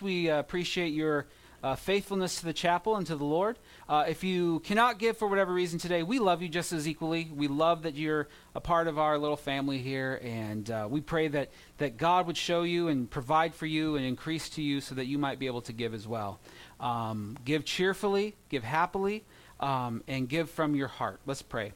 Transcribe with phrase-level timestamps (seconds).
[0.00, 1.26] We uh, appreciate your
[1.62, 3.58] uh, faithfulness to the chapel and to the Lord.
[3.88, 7.30] Uh, if you cannot give for whatever reason today, we love you just as equally.
[7.34, 11.28] We love that you're a part of our little family here, and uh, we pray
[11.28, 14.94] that, that God would show you and provide for you and increase to you so
[14.94, 16.38] that you might be able to give as well.
[16.78, 19.24] Um, give cheerfully, give happily,
[19.60, 21.20] um, and give from your heart.
[21.26, 21.72] Let's pray.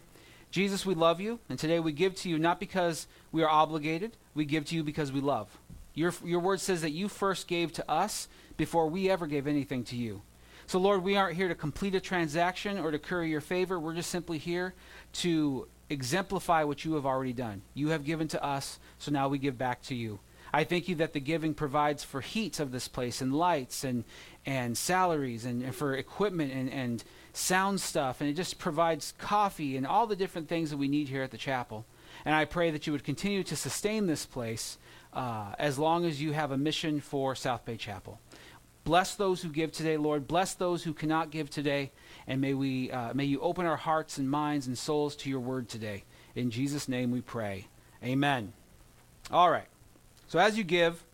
[0.50, 4.16] Jesus, we love you, and today we give to you not because we are obligated,
[4.34, 5.48] we give to you because we love.
[5.95, 9.84] Your, your word says that you first gave to us before we ever gave anything
[9.84, 10.23] to you.
[10.66, 13.80] So, Lord, we aren't here to complete a transaction or to curry your favor.
[13.80, 14.74] We're just simply here
[15.15, 17.62] to exemplify what you have already done.
[17.74, 20.20] You have given to us, so now we give back to you.
[20.52, 24.04] I thank you that the giving provides for heat of this place and lights and,
[24.45, 28.20] and salaries and, and for equipment and, and sound stuff.
[28.20, 31.30] And it just provides coffee and all the different things that we need here at
[31.30, 31.84] the chapel.
[32.24, 34.79] And I pray that you would continue to sustain this place
[35.12, 38.18] uh, as long as you have a mission for South Bay Chapel.
[38.84, 40.27] Bless those who give today, Lord.
[40.27, 41.92] Bless those who cannot give today.
[42.26, 45.40] And may, we, uh, may you open our hearts and minds and souls to your
[45.40, 46.04] word today.
[46.35, 47.66] In Jesus' name we pray.
[48.02, 48.52] Amen.
[49.30, 49.66] All right.
[50.29, 51.04] So as you give,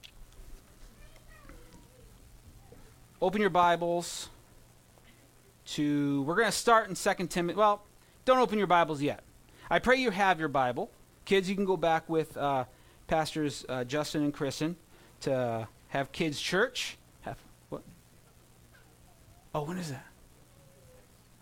[3.21, 4.29] open your Bibles
[5.67, 7.59] to, we're going to start in 2 Timothy.
[7.59, 7.83] Well,
[8.25, 9.23] don't open your Bibles yet.
[9.69, 10.91] I pray you have your Bible.
[11.25, 12.65] Kids, you can go back with uh,
[13.07, 14.77] Pastors uh, Justin and Kristen
[15.21, 16.97] to have kids' church.
[17.23, 17.83] Have what?
[19.55, 20.07] Oh, when is that?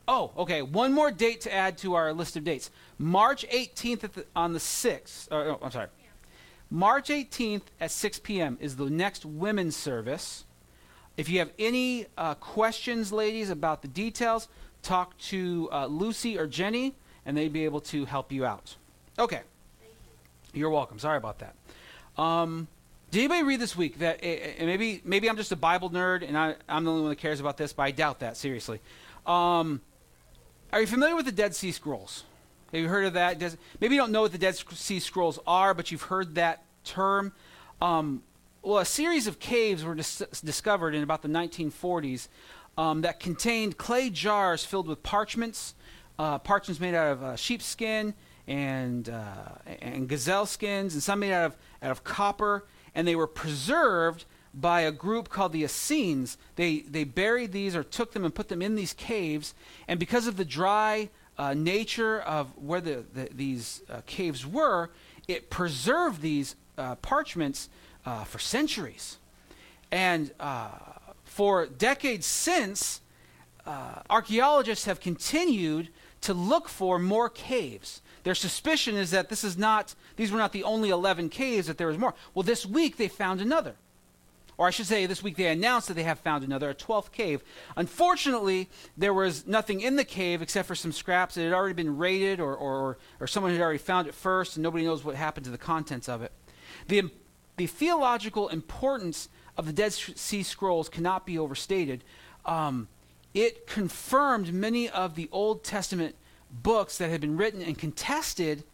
[0.06, 0.62] Oh, okay.
[0.62, 2.70] One more date to add to our list of dates.
[2.98, 5.32] March 18th the, on the 6th.
[5.32, 5.88] Or, oh, I'm sorry.
[6.70, 8.58] March 18th at 6 p.m.
[8.60, 10.44] is the next women's service.
[11.16, 14.48] If you have any uh, questions, ladies, about the details,
[14.82, 18.76] talk to uh, Lucy or Jenny, and they'd be able to help you out.
[19.18, 19.42] Okay.
[20.54, 20.68] You.
[20.68, 21.00] are welcome.
[21.00, 21.54] Sorry about that.
[22.16, 22.68] Um,
[23.10, 26.38] did anybody read this week that uh, maybe maybe I'm just a Bible nerd and
[26.38, 28.80] I, am the only one that cares about this, but I doubt that seriously.
[29.26, 29.80] Um,
[30.72, 32.22] are you familiar with the Dead Sea Scrolls?
[32.72, 33.40] Have you heard of that?
[33.40, 36.62] Does, maybe you don't know what the Dead Sea Scrolls are, but you've heard that
[36.84, 37.32] term.
[37.82, 38.22] Um,
[38.62, 42.28] well, a series of caves were dis- discovered in about the 1940s
[42.78, 45.74] um, that contained clay jars filled with parchments,
[46.18, 48.14] uh, parchments made out of uh, sheepskin
[48.46, 53.16] and uh, and gazelle skins, and some made out of out of copper and they
[53.16, 56.38] were preserved by a group called the Essenes.
[56.56, 59.54] They, they buried these or took them and put them in these caves,
[59.88, 64.90] and because of the dry uh, nature of where the, the these uh, caves were,
[65.26, 67.68] it preserved these uh, parchments
[68.06, 69.18] uh, for centuries.
[69.90, 70.68] And uh,
[71.24, 73.00] for decades since,
[74.08, 75.88] archaeologists have continued
[76.20, 78.00] to look for more caves.
[78.24, 81.78] Their suspicion is that this is not, these were not the only 11 caves, that
[81.78, 82.14] there was more.
[82.34, 83.76] Well, this week they found another.
[84.56, 87.12] Or I should say, this week they announced that they have found another, a 12th
[87.12, 87.42] cave.
[87.76, 91.98] Unfortunately, there was nothing in the cave except for some scraps that had already been
[91.98, 95.44] raided, or, or, or someone had already found it first, and nobody knows what happened
[95.44, 96.32] to the contents of it.
[96.88, 97.10] The,
[97.56, 102.04] the theological importance of the Dead Sea Scrolls cannot be overstated.
[102.46, 102.88] Um,
[103.34, 106.14] it confirmed many of the Old Testament
[106.62, 108.64] books that had been written and contested,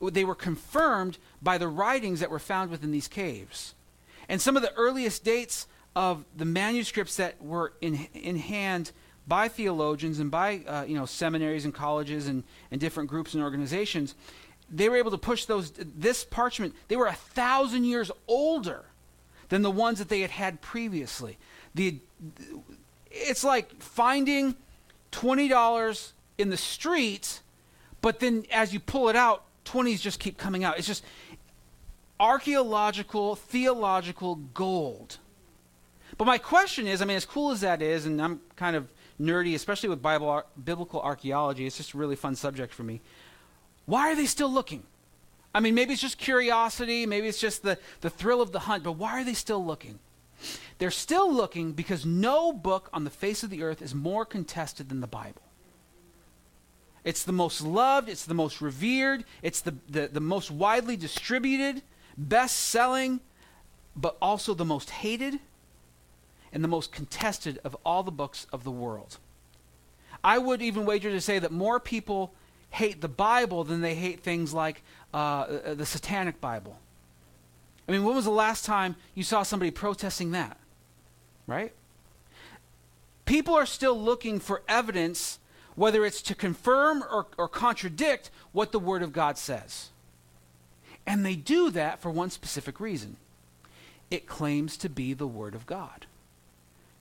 [0.00, 3.74] they were confirmed by the writings that were found within these caves.
[4.28, 5.66] And some of the earliest dates
[5.96, 8.92] of the manuscripts that were in, in hand
[9.26, 13.42] by theologians and by uh, you know seminaries and colleges and, and different groups and
[13.42, 14.14] organizations,
[14.70, 16.74] they were able to push those this parchment.
[16.88, 18.84] They were a thousand years older
[19.50, 21.36] than the ones that they had had previously.
[21.74, 21.98] The
[23.10, 24.54] it's like finding
[25.10, 27.42] twenty dollars in the streets,
[28.00, 30.78] but then as you pull it out, 20s just keep coming out.
[30.78, 31.04] It's just
[32.18, 35.18] archaeological, theological gold.
[36.16, 38.88] But my question is I mean, as cool as that is, and I'm kind of
[39.20, 43.00] nerdy, especially with Bible, biblical archaeology, it's just a really fun subject for me.
[43.86, 44.84] Why are they still looking?
[45.54, 48.84] I mean, maybe it's just curiosity, maybe it's just the, the thrill of the hunt,
[48.84, 49.98] but why are they still looking?
[50.78, 54.88] They're still looking because no book on the face of the earth is more contested
[54.88, 55.42] than the Bible.
[57.04, 61.82] It's the most loved, it's the most revered, it's the, the, the most widely distributed,
[62.16, 63.20] best selling,
[63.96, 65.40] but also the most hated
[66.52, 69.18] and the most contested of all the books of the world.
[70.24, 72.32] I would even wager to say that more people
[72.70, 74.82] hate the Bible than they hate things like
[75.14, 76.78] uh, uh the Satanic Bible.
[77.88, 80.58] I mean, when was the last time you saw somebody protesting that?
[81.46, 81.72] Right?
[83.24, 85.38] People are still looking for evidence
[85.78, 89.90] whether it's to confirm or, or contradict what the Word of God says.
[91.06, 93.16] And they do that for one specific reason
[94.10, 96.06] it claims to be the Word of God.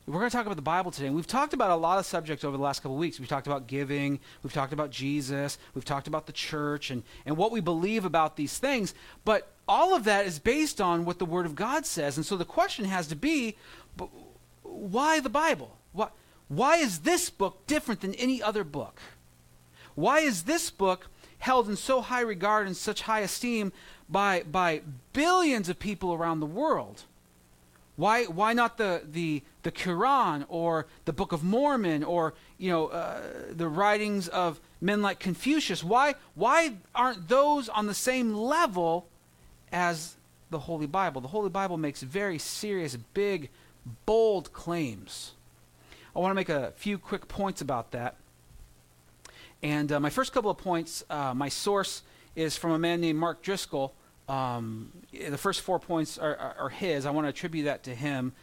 [0.06, 1.08] we're going to talk about the Bible today.
[1.08, 3.18] And we've talked about a lot of subjects over the last couple of weeks.
[3.20, 7.36] We've talked about giving, we've talked about Jesus, we've talked about the church and, and
[7.36, 8.94] what we believe about these things.
[9.26, 12.16] But all of that is based on what the Word of God says.
[12.16, 13.56] And so the question has to be
[14.62, 15.78] why the Bible?
[15.94, 16.10] Why,
[16.48, 19.00] why is this book different than any other book?
[19.96, 21.08] Why is this book
[21.40, 23.74] held in so high regard and such high esteem
[24.10, 24.82] by, by
[25.14, 27.04] billions of people around the world?
[27.96, 32.88] Why, why not the, the, the Quran or the Book of Mormon or you know,
[32.88, 33.22] uh,
[33.52, 35.84] the writings of men like Confucius?
[35.84, 39.08] Why, why aren't those on the same level
[39.72, 40.16] as
[40.52, 41.22] the Holy Bible?
[41.22, 43.50] The Holy Bible makes very serious, big,
[44.06, 45.34] bold claims.
[46.18, 48.16] I want to make a few quick points about that.
[49.62, 52.02] And uh, my first couple of points, uh, my source
[52.36, 53.94] is from a man named Mark Driscoll.
[54.28, 57.06] Um, the first four points are, are, are, his.
[57.06, 58.34] I want to attribute that to him.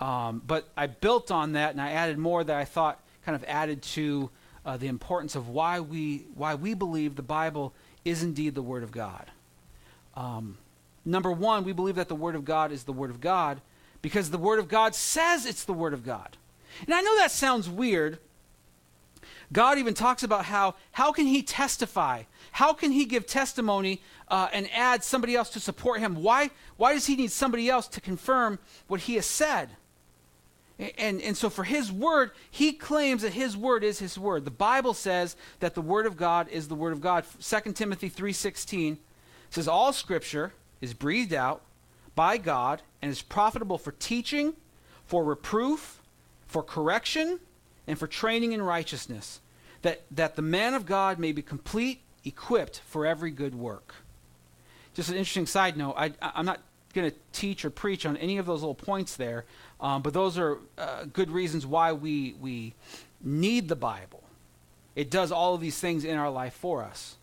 [0.00, 3.42] Um, but I built on that and I added more that I thought kind of
[3.48, 4.30] added to
[4.64, 8.84] uh, the importance of why we, why we believe the Bible is indeed the Word
[8.84, 9.32] of God.
[10.14, 10.56] Um,
[11.04, 13.60] number one, we believe that the Word of God is the Word of God
[14.02, 16.36] because the Word of God says it's the Word of God.
[16.82, 18.18] And I know that sounds weird.
[19.52, 22.24] God even talks about how how can he testify
[22.54, 26.22] how can he give testimony uh, and add somebody else to support him?
[26.22, 29.70] Why, why does he need somebody else to confirm what he has said?
[30.78, 34.44] And, and so for his word, he claims that his word is his word.
[34.44, 37.24] The Bible says that the word of God is the word of God.
[37.40, 38.98] 2 Timothy 3.16
[39.50, 41.60] says, All scripture is breathed out
[42.14, 44.54] by God and is profitable for teaching,
[45.06, 46.00] for reproof,
[46.54, 47.40] for correction,
[47.88, 49.40] and for training in righteousness,
[49.82, 53.96] that, that the man of God may be complete, equipped for every good work.
[54.94, 56.60] Just an interesting side note I, am not
[56.92, 59.46] going to teach or preach on any of those little points there,
[59.80, 62.74] um, but those are uh, good reasons why we, we
[63.20, 64.22] need the Bible.
[64.94, 67.16] It does all of these things in our life for us.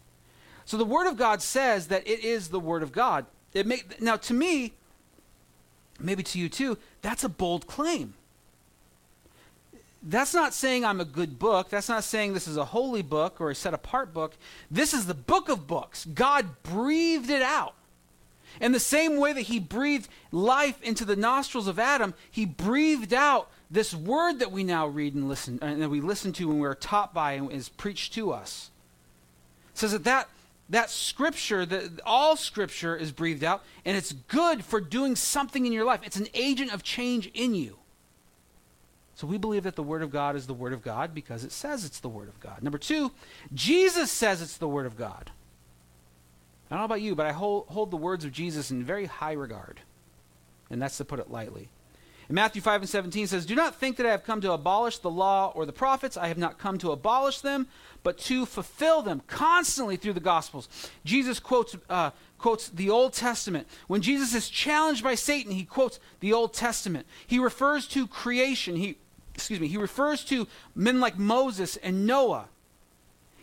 [0.65, 3.27] So the Word of God says that it is the Word of God.
[3.53, 4.73] It make, now, to me,
[6.01, 8.15] maybe to you too, that's a bold claim
[10.03, 11.69] that's not saying I'm a good book.
[11.69, 14.35] That's not saying this is a holy book or a set apart book.
[14.69, 16.05] This is the book of books.
[16.05, 17.75] God breathed it out.
[18.59, 23.13] In the same way that he breathed life into the nostrils of Adam, he breathed
[23.13, 26.59] out this word that we now read and listen and that we listen to when
[26.59, 28.69] we're taught by and is preached to us.
[29.73, 30.29] It says that that,
[30.69, 35.71] that scripture, that all scripture is breathed out, and it's good for doing something in
[35.71, 36.01] your life.
[36.03, 37.77] It's an agent of change in you.
[39.21, 41.51] So we believe that the Word of God is the Word of God because it
[41.51, 42.63] says it's the Word of God.
[42.63, 43.11] Number two,
[43.53, 45.29] Jesus says it's the Word of God.
[46.65, 49.05] I don't know about you, but I hold, hold the words of Jesus in very
[49.05, 49.81] high regard.
[50.71, 51.69] And that's to put it lightly.
[52.29, 54.97] In Matthew 5 and 17 says, Do not think that I have come to abolish
[54.97, 56.17] the law or the prophets.
[56.17, 57.67] I have not come to abolish them,
[58.01, 60.67] but to fulfill them constantly through the Gospels.
[61.05, 62.09] Jesus quotes, uh,
[62.39, 63.67] quotes the Old Testament.
[63.85, 67.05] When Jesus is challenged by Satan, he quotes the Old Testament.
[67.27, 68.77] He refers to creation.
[68.77, 68.97] He
[69.35, 72.47] excuse me, he refers to men like Moses and Noah.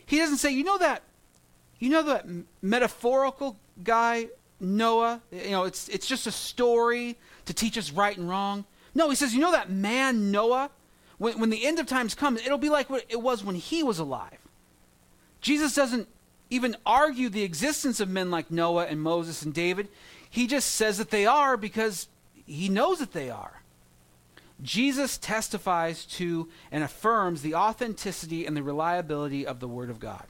[0.05, 1.03] He doesn't say, you know that,
[1.79, 2.25] you know that
[2.61, 4.27] metaphorical guy,
[4.59, 5.21] Noah?
[5.31, 8.65] You know, it's, it's just a story to teach us right and wrong.
[8.95, 10.71] No, he says, you know that man, Noah?
[11.17, 13.83] When, when the end of times comes, it'll be like what it was when he
[13.83, 14.39] was alive.
[15.41, 16.07] Jesus doesn't
[16.49, 19.87] even argue the existence of men like Noah and Moses and David.
[20.29, 22.07] He just says that they are because
[22.45, 23.58] he knows that they are.
[24.61, 30.25] Jesus testifies to and affirms the authenticity and the reliability of the Word of God.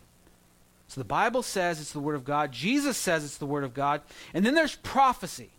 [0.87, 3.73] So the Bible says it's the Word of God, Jesus says it's the Word of
[3.73, 4.01] God,
[4.33, 5.49] and then there's prophecy.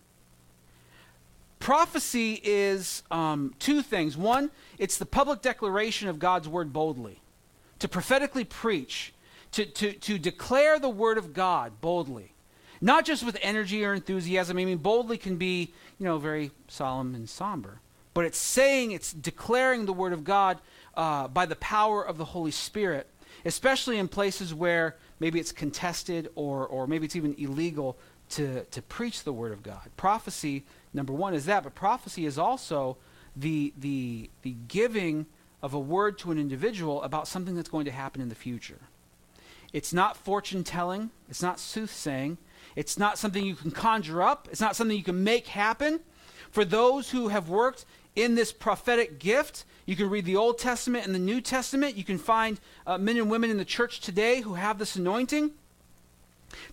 [1.59, 4.17] Prophecy is um, two things.
[4.17, 7.21] One, it's the public declaration of God's Word boldly,
[7.81, 9.13] to prophetically preach,
[9.53, 12.33] to, to, to declare the Word of God boldly.
[12.81, 14.57] Not just with energy or enthusiasm.
[14.57, 17.81] I mean, boldly can be, you know, very solemn and somber
[18.15, 20.59] but it's saying, it's declaring the Word of God
[20.95, 23.07] uh, by the power of the Holy Spirit,
[23.45, 27.97] especially in places where maybe it's contested or, or maybe it's even illegal
[28.31, 29.91] to, to preach the Word of God.
[29.97, 32.97] Prophecy, number one, is that, but prophecy is also
[33.37, 35.27] the, the, the giving
[35.63, 38.81] of a word to an individual about something that's going to happen in the future.
[39.73, 42.39] It's not fortune telling, it's not soothsaying,
[42.75, 46.01] it's not something you can conjure up, it's not something you can make happen.
[46.51, 47.85] For those who have worked
[48.17, 49.65] in this prophetic gift.
[49.87, 51.97] You can read the Old Testament and the New Testament.
[51.97, 55.53] You can find uh, men and women in the church today who have this anointing.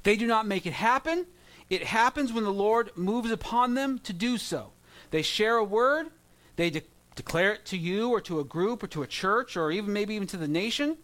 [0.03, 1.25] They do not make it happen.
[1.69, 4.71] It happens when the Lord moves upon them to do so.
[5.11, 6.07] They share a word,
[6.55, 6.83] they de-
[7.15, 10.15] declare it to you or to a group or to a church or even maybe
[10.15, 10.97] even to the nation.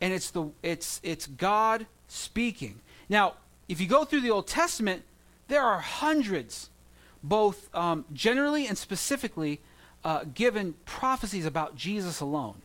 [0.00, 2.80] And it's the it's it's God speaking.
[3.08, 3.34] Now,
[3.68, 5.02] if you go through the Old Testament,
[5.48, 6.70] there are hundreds,
[7.28, 9.60] both um, generally and specifically,
[10.04, 12.62] uh, given prophecies about Jesus alone.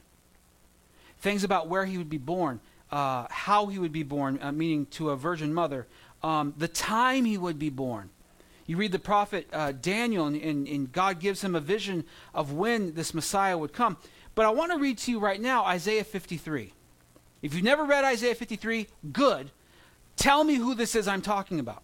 [1.19, 2.59] Things about where he would be born,
[2.91, 5.87] uh, how he would be born, uh, meaning to a virgin mother,
[6.23, 8.09] um, the time he would be born.
[8.67, 12.53] You read the prophet uh, Daniel, and, and, and God gives him a vision of
[12.53, 13.97] when this Messiah would come.
[14.35, 16.73] But I want to read to you right now Isaiah 53.
[17.41, 19.51] If you've never read Isaiah 53, good.
[20.15, 21.83] Tell me who this is I'm talking about.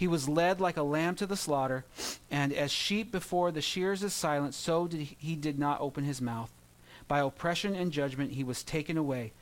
[0.00, 1.84] He was led like a lamb to the slaughter,
[2.30, 6.04] and as sheep before the shears is silent, so did he, he did not open
[6.04, 6.50] his mouth.
[7.06, 9.34] By oppression and judgment he was taken away.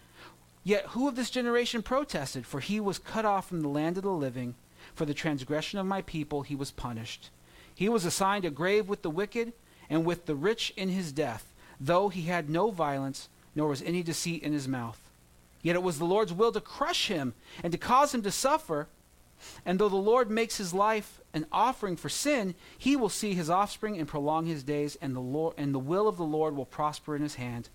[0.64, 2.44] Yet who of this generation protested?
[2.44, 4.56] For he was cut off from the land of the living.
[4.96, 7.30] For the transgression of my people he was punished.
[7.72, 9.52] He was assigned a grave with the wicked
[9.88, 14.02] and with the rich in his death, though he had no violence, nor was any
[14.02, 15.08] deceit in his mouth.
[15.62, 18.88] Yet it was the Lord's will to crush him and to cause him to suffer.
[19.64, 23.50] And though the Lord makes his life an offering for sin, he will see his
[23.50, 26.66] offspring and prolong his days, and the, Lord, and the will of the Lord will
[26.66, 27.68] prosper in his hand.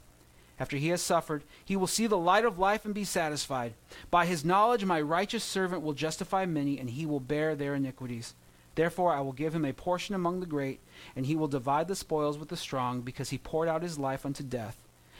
[0.60, 3.74] After he has suffered, he will see the light of life and be satisfied.
[4.12, 8.36] By his knowledge, my righteous servant will justify many, and he will bear their iniquities.
[8.76, 10.80] Therefore, I will give him a portion among the great,
[11.16, 14.26] and he will divide the spoils with the strong, because he poured out his life
[14.26, 14.78] unto death,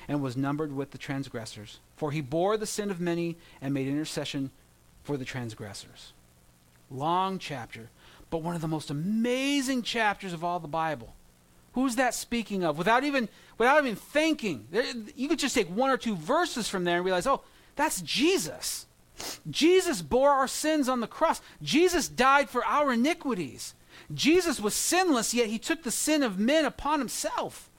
[0.08, 1.80] and was numbered with the transgressors.
[1.96, 4.52] For he bore the sin of many, and made intercession
[5.04, 6.14] for the transgressors.
[6.94, 7.90] Long chapter,
[8.30, 11.16] but one of the most amazing chapters of all the Bible.
[11.74, 12.78] Who's that speaking of?
[12.78, 14.68] Without even, without even thinking.
[15.16, 17.42] You could just take one or two verses from there and realize, oh,
[17.76, 18.86] that's Jesus.
[19.50, 21.42] Jesus bore our sins on the cross.
[21.64, 23.74] Jesus died for our iniquities.
[24.14, 27.72] Jesus was sinless, yet he took the sin of men upon himself.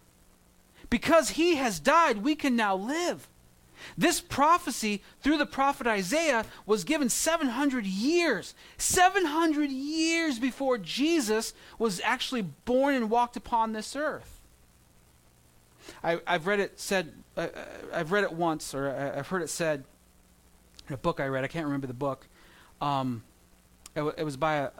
[0.90, 3.28] Because he has died, we can now live.
[3.96, 12.00] This prophecy through the prophet Isaiah was given 700 years, 700 years before Jesus was
[12.04, 14.40] actually born and walked upon this earth.
[16.02, 17.48] I, have read it said, uh,
[17.92, 19.84] I've read it once, or I, I've heard it said
[20.88, 21.44] in a book I read.
[21.44, 22.26] I can't remember the book.
[22.80, 23.22] Um,
[23.94, 24.64] it, it, was by a.
[24.64, 24.70] Uh,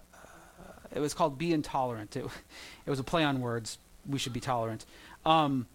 [0.95, 2.25] it was called "Be Intolerant." It,
[2.87, 3.79] it, was a play on words.
[4.09, 4.85] We should be tolerant.
[5.25, 5.67] Um,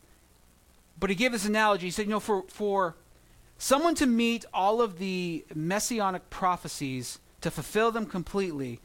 [1.00, 1.88] but he gave this analogy.
[1.88, 2.95] He said, you know, for for
[3.59, 8.79] someone to meet all of the messianic prophecies to fulfill them completely,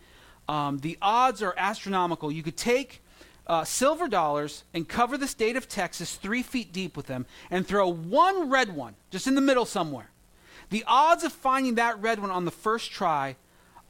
[0.46, 2.30] um, the odds are astronomical.
[2.30, 3.00] You could take
[3.46, 7.66] uh, silver dollars and cover the state of Texas three feet deep with them, and
[7.66, 10.10] throw one red one just in the middle somewhere
[10.70, 13.36] the odds of finding that red one on the first try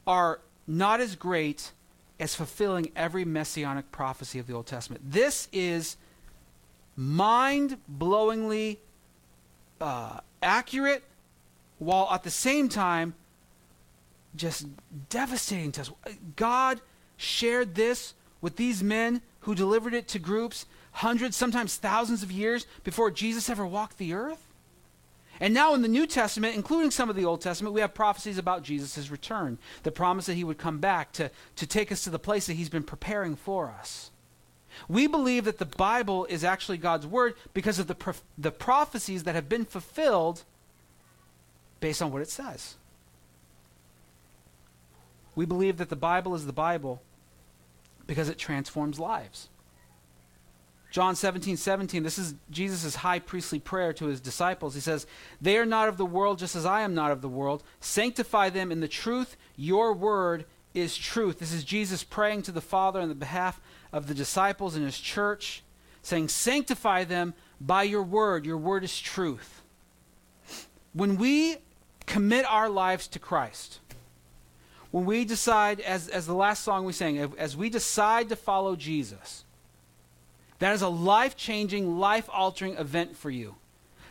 [0.07, 1.73] are not as great
[2.21, 5.03] as fulfilling every messianic prophecy of the Old Testament.
[5.05, 5.97] This is
[6.97, 8.79] mind blowingly
[9.81, 11.03] uh, accurate,
[11.79, 13.15] while at the same time
[14.37, 14.67] just
[15.09, 15.91] devastating to us.
[16.37, 16.81] God
[17.17, 22.67] shared this with these men who delivered it to groups hundreds, sometimes thousands of years
[22.85, 24.47] before Jesus ever walked the earth.
[25.41, 28.39] And now in the New Testament, including some of the Old Testament, we have prophecies
[28.39, 32.11] about Jesus' return, the promise that he would come back to, to take us to
[32.11, 34.11] the place that he's been preparing for us.
[34.89, 39.25] We believe that the Bible is actually God's word because of the, pro- the prophecies
[39.25, 40.45] that have been fulfilled
[41.81, 42.77] based on what it says.
[45.35, 47.03] We believe that the Bible is the Bible
[48.07, 49.49] because it transforms lives.
[50.91, 54.75] John 17, 17, this is Jesus' high priestly prayer to his disciples.
[54.75, 55.09] He says,
[55.41, 57.65] They are not of the world, just as I am not of the world.
[57.81, 59.37] Sanctify them in the truth.
[59.57, 61.41] Your word is truth.
[61.41, 63.61] This is Jesus praying to the Father on the behalf
[63.95, 65.63] of the disciples in his church,
[66.03, 68.45] saying, Sanctify them by your word.
[68.45, 69.63] Your word is truth.
[70.93, 71.59] When we
[72.05, 73.79] commit our lives to Christ,
[74.91, 78.75] when we decide, as, as the last song we sang, as we decide to follow
[78.75, 79.45] Jesus,
[80.59, 83.55] that is a life changing, life altering event for you.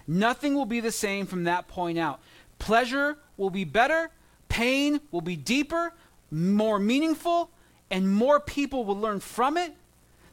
[0.08, 2.22] Nothing will be the same from that point out.
[2.58, 4.12] Pleasure will be better,
[4.48, 5.94] pain will be deeper,
[6.32, 7.50] more meaningful,
[7.90, 9.74] and more people will learn from it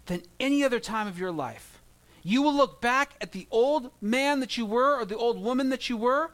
[0.06, 1.80] than any other time of your life.
[2.22, 5.70] You will look back at the old man that you were or the old woman
[5.70, 6.30] that you were,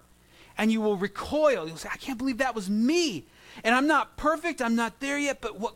[0.58, 1.66] and you will recoil.
[1.66, 3.26] You'll say, I can't believe that was me.
[3.62, 5.74] And I'm not perfect, I'm not there yet, but what,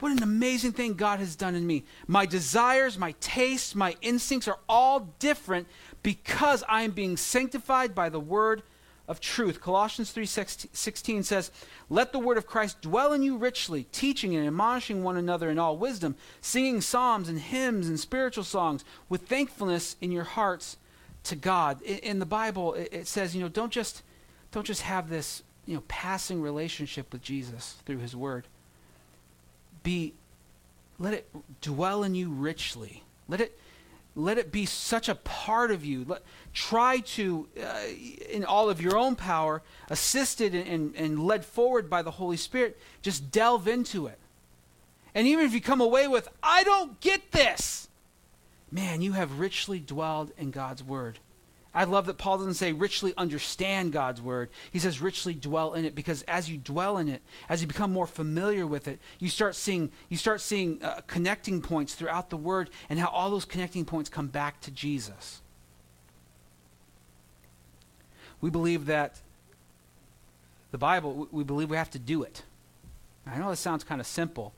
[0.00, 1.84] what an amazing thing God has done in me.
[2.06, 5.68] My desires, my tastes, my instincts are all different
[6.02, 8.62] because I am being sanctified by the word
[9.06, 9.60] of truth.
[9.60, 11.50] Colossians 3:16 says,
[11.90, 15.58] "Let the word of Christ dwell in you richly, teaching and admonishing one another in
[15.58, 20.76] all wisdom, singing psalms and hymns and spiritual songs with thankfulness in your hearts
[21.24, 24.02] to God." In, the Bible, it says, you know, don't just
[24.52, 28.46] don't just have this, you know, passing relationship with Jesus through his word.
[29.82, 30.14] Be
[30.98, 31.28] let it
[31.60, 33.02] dwell in you richly.
[33.28, 33.58] Let it
[34.14, 36.04] let it be such a part of you.
[36.06, 37.80] Let, try to, uh,
[38.30, 42.78] in all of your own power, assisted and, and led forward by the Holy Spirit,
[43.02, 44.18] just delve into it.
[45.14, 47.88] And even if you come away with, I don't get this,
[48.70, 51.18] man, you have richly dwelled in God's Word.
[51.74, 54.50] I love that Paul doesn't say richly understand God's word.
[54.70, 57.92] He says richly dwell in it because as you dwell in it, as you become
[57.92, 62.36] more familiar with it, you start seeing you start seeing uh, connecting points throughout the
[62.36, 65.40] word and how all those connecting points come back to Jesus.
[68.40, 69.20] We believe that
[70.70, 72.42] the Bible, we believe we have to do it.
[73.26, 74.52] I know this sounds kind of simple.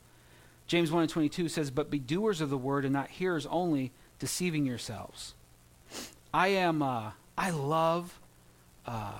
[0.67, 3.91] James 1 and 22 says, But be doers of the word and not hearers only,
[4.19, 5.35] deceiving yourselves.
[6.33, 8.19] I am, uh, I love,
[8.85, 9.13] uh,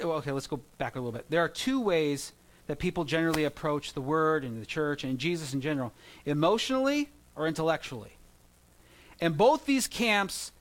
[0.00, 1.26] okay, let's go back a little bit.
[1.28, 2.32] There are two ways
[2.66, 5.92] that people generally approach the Word and the church and Jesus in general
[6.24, 8.16] emotionally or intellectually.
[9.20, 10.52] And both these camps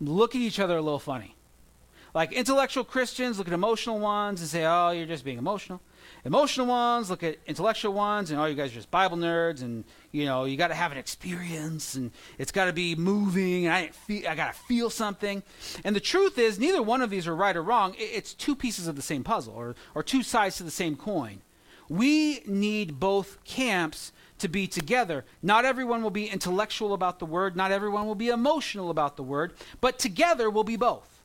[0.00, 1.34] look at each other a little funny.
[2.14, 5.80] Like intellectual Christians look at emotional ones and say, oh, you're just being emotional
[6.28, 9.82] emotional ones, look at intellectual ones, and all you guys are just Bible nerds, and
[10.12, 13.74] you know you got to have an experience, and it's got to be moving, and
[13.74, 13.90] I
[14.28, 15.42] I got to feel something.
[15.84, 17.94] And the truth is, neither one of these are right or wrong.
[17.98, 21.40] It's two pieces of the same puzzle, or or two sides to the same coin.
[21.88, 25.24] We need both camps to be together.
[25.42, 29.22] Not everyone will be intellectual about the word, not everyone will be emotional about the
[29.22, 31.22] word, but together we'll be both.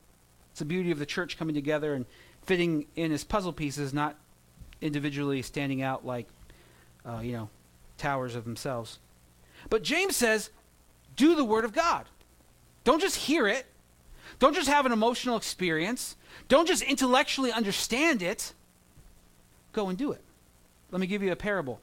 [0.50, 2.06] It's the beauty of the church coming together and
[2.42, 4.16] fitting in as puzzle pieces, not
[4.80, 6.26] individually standing out like,
[7.06, 7.48] uh, you know,
[7.98, 8.98] towers of themselves.
[9.70, 10.50] But James says,
[11.16, 12.06] do the Word of God.
[12.84, 13.66] Don't just hear it.
[14.38, 16.16] Don't just have an emotional experience.
[16.48, 18.52] Don't just intellectually understand it.
[19.72, 20.20] Go and do it.
[20.90, 21.80] Let me give you a parable.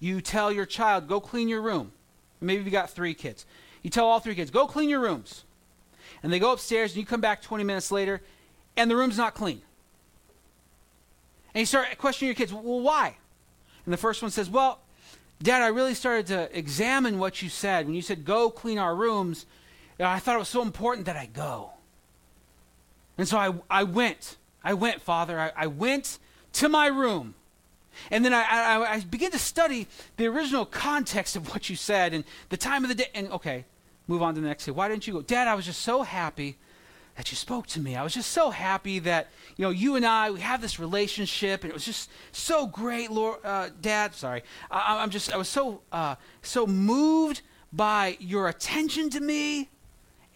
[0.00, 1.92] You tell your child, go clean your room.
[2.40, 3.46] Maybe you got three kids.
[3.82, 5.44] You tell all three kids, go clean your rooms.
[6.22, 8.20] And they go upstairs, and you come back 20 minutes later,
[8.76, 9.62] and the room's not clean.
[11.54, 13.16] And you start questioning your kids, well, why?
[13.84, 14.80] And the first one says, well,
[15.42, 17.86] Dad, I really started to examine what you said.
[17.86, 19.46] When you said, go clean our rooms,
[19.98, 21.70] know, I thought it was so important that I go.
[23.16, 24.36] And so I, I went.
[24.62, 25.38] I went, Father.
[25.38, 26.18] I, I went
[26.54, 27.34] to my room.
[28.10, 29.86] And then I, I, I began to study
[30.16, 33.08] the original context of what you said and the time of the day.
[33.14, 33.66] And okay,
[34.08, 34.72] move on to the next day.
[34.72, 35.22] Why didn't you go?
[35.22, 36.56] Dad, I was just so happy
[37.16, 37.94] that you spoke to me.
[37.94, 41.62] I was just so happy that you know you and I we have this relationship,
[41.62, 44.14] and it was just so great, Lord, uh, Dad.
[44.14, 49.70] Sorry, I, am just I was so uh, so moved by your attention to me,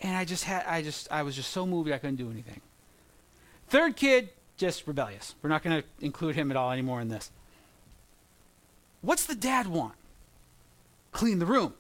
[0.00, 2.60] and I just had I just I was just so moved I couldn't do anything.
[3.68, 5.34] Third kid, just rebellious.
[5.42, 7.30] We're not going to include him at all anymore in this.
[9.02, 9.94] What's the dad want?
[11.12, 11.74] Clean the room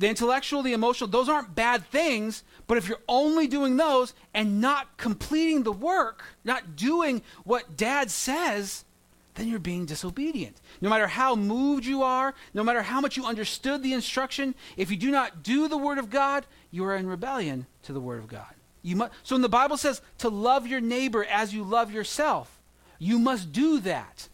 [0.00, 4.58] the intellectual, the emotional, those aren't bad things, but if you're only doing those and
[4.58, 8.86] not completing the work, not doing what dad says,
[9.34, 10.56] then you're being disobedient.
[10.80, 14.90] No matter how moved you are, no matter how much you understood the instruction, if
[14.90, 18.20] you do not do the word of God, you are in rebellion to the word
[18.20, 18.54] of God.
[18.82, 22.58] You must, so when the Bible says to love your neighbor as you love yourself,
[22.98, 24.28] you must do that.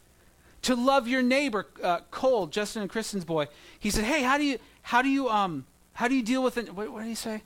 [0.63, 3.47] To love your neighbor, uh, Cole, Justin and Kristen's boy,
[3.79, 6.59] he said, "Hey, how do you how do you um how do you deal with
[6.59, 6.73] it?
[6.73, 7.43] What, what did he say?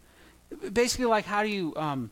[0.73, 2.11] Basically, like how do you um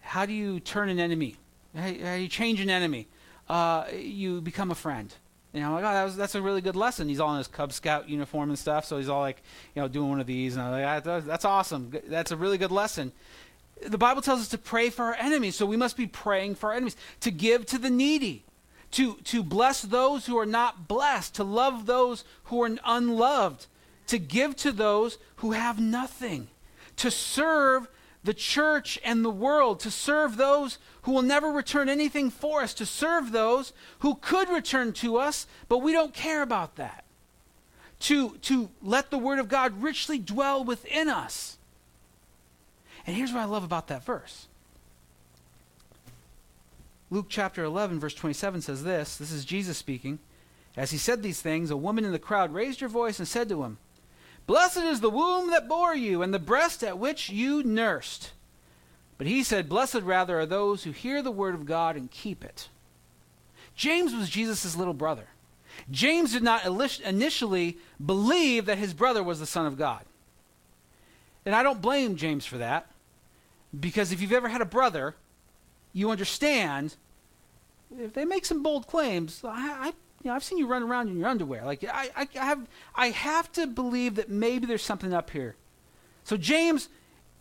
[0.00, 1.34] how do you turn an enemy?
[1.74, 3.08] How, how you change an enemy?
[3.48, 5.12] Uh, you become a friend.
[5.52, 7.08] You know, like, oh, that was, that's a really good lesson.
[7.08, 9.42] He's all in his Cub Scout uniform and stuff, so he's all like,
[9.74, 11.92] you know, doing one of these, and I'm like, that's awesome.
[12.06, 13.10] That's a really good lesson.
[13.84, 16.70] The Bible tells us to pray for our enemies, so we must be praying for
[16.70, 18.44] our enemies, to give to the needy,
[18.92, 23.66] to, to bless those who are not blessed, to love those who are unloved,
[24.10, 26.48] to give to those who have nothing,
[26.96, 27.86] to serve
[28.24, 32.74] the church and the world, to serve those who will never return anything for us,
[32.74, 37.04] to serve those who could return to us, but we don't care about that.
[38.00, 41.56] To, to let the Word of God richly dwell within us.
[43.06, 44.48] And here's what I love about that verse.
[47.10, 50.18] Luke chapter 11, verse 27 says this this is Jesus speaking.
[50.76, 53.48] As he said these things, a woman in the crowd raised her voice and said
[53.50, 53.78] to him,
[54.50, 58.32] Blessed is the womb that bore you, and the breast at which you nursed.
[59.16, 62.42] But he said, Blessed rather are those who hear the word of God and keep
[62.42, 62.68] it.
[63.76, 65.28] James was Jesus' little brother.
[65.88, 70.04] James did not initially believe that his brother was the Son of God.
[71.46, 72.90] And I don't blame James for that,
[73.78, 75.14] because if you've ever had a brother,
[75.92, 76.96] you understand
[77.96, 81.08] if they make some bold claims, I, I you know, I've seen you run around
[81.08, 81.64] in your underwear.
[81.64, 85.56] Like I, I, I have, I have to believe that maybe there's something up here.
[86.24, 86.88] So James,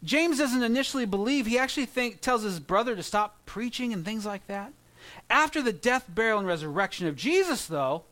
[0.03, 1.45] James doesn't initially believe.
[1.45, 4.71] He actually think, tells his brother to stop preaching and things like that.
[5.29, 8.03] After the death, burial, and resurrection of Jesus, though,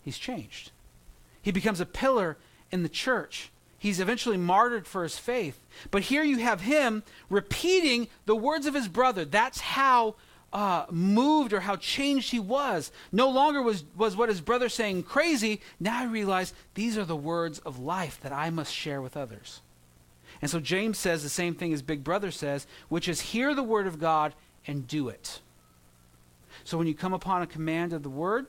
[0.00, 0.70] he's changed.
[1.42, 2.36] He becomes a pillar
[2.70, 3.50] in the church.
[3.78, 5.60] He's eventually martyred for his faith.
[5.90, 9.24] But here you have him repeating the words of his brother.
[9.24, 10.14] That's how
[10.54, 12.92] uh, moved or how changed he was.
[13.10, 15.60] No longer was, was what his brother saying crazy.
[15.80, 19.60] Now I realize these are the words of life that I must share with others.
[20.40, 23.62] And so James says the same thing as Big Brother says, which is hear the
[23.64, 24.32] word of God
[24.66, 25.40] and do it.
[26.62, 28.46] So when you come upon a command of the word,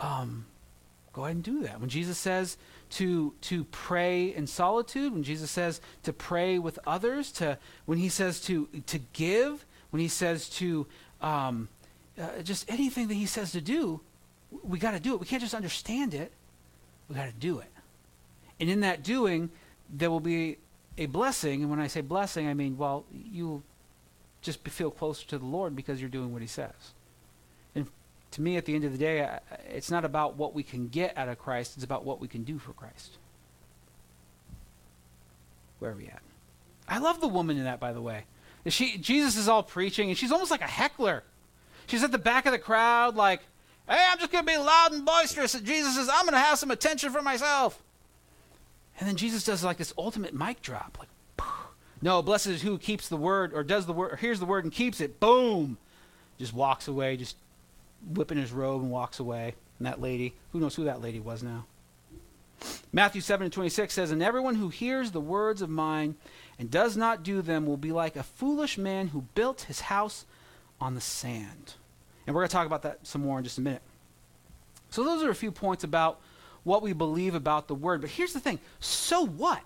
[0.00, 0.46] um,
[1.12, 1.80] go ahead and do that.
[1.80, 2.58] When Jesus says
[2.90, 8.08] to to pray in solitude, when Jesus says to pray with others, to when he
[8.08, 10.88] says to to give, when he says to
[11.20, 11.68] um,
[12.20, 14.00] uh, just anything that he says to do,
[14.64, 15.20] we got to do it.
[15.20, 16.32] We can't just understand it.
[17.08, 17.70] We got to do it.
[18.58, 19.50] And in that doing,
[19.88, 20.58] there will be
[20.98, 21.60] a blessing.
[21.62, 23.62] And when I say blessing, I mean, well, you'll
[24.42, 26.74] just feel closer to the Lord because you're doing what he says.
[27.76, 27.86] And
[28.32, 31.16] to me, at the end of the day, it's not about what we can get
[31.16, 33.18] out of Christ, it's about what we can do for Christ.
[35.78, 36.22] Where are we at?
[36.88, 38.24] I love the woman in that, by the way.
[38.66, 41.22] She, Jesus is all preaching, and she's almost like a heckler.
[41.86, 43.40] She's at the back of the crowd, like,
[43.88, 45.54] hey, I'm just going to be loud and boisterous.
[45.54, 47.82] And Jesus says, I'm going to have some attention for myself.
[48.98, 51.08] And then Jesus does like this ultimate mic drop, like,
[52.04, 54.64] no, blessed is who keeps the word or does the word or hears the word
[54.64, 55.20] and keeps it.
[55.20, 55.78] Boom.
[56.38, 57.36] Just walks away, just
[58.06, 59.54] whipping his robe and walks away.
[59.78, 61.64] And that lady, who knows who that lady was now?
[62.92, 66.16] Matthew 7 and 26 says, And everyone who hears the words of mine
[66.58, 70.24] and does not do them will be like a foolish man who built his house
[70.80, 71.74] on the sand.
[72.26, 73.82] And we're going to talk about that some more in just a minute.
[74.90, 76.20] So, those are a few points about
[76.62, 78.00] what we believe about the word.
[78.00, 79.62] But here's the thing so what?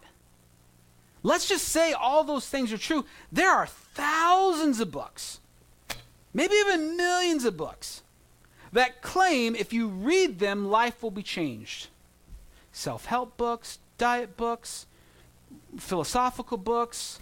[1.22, 3.04] Let's just say all those things are true.
[3.32, 5.40] There are thousands of books,
[6.32, 8.02] maybe even millions of books,
[8.72, 11.88] that claim if you read them, life will be changed.
[12.72, 14.86] Self help books, diet books,
[15.78, 17.20] philosophical books,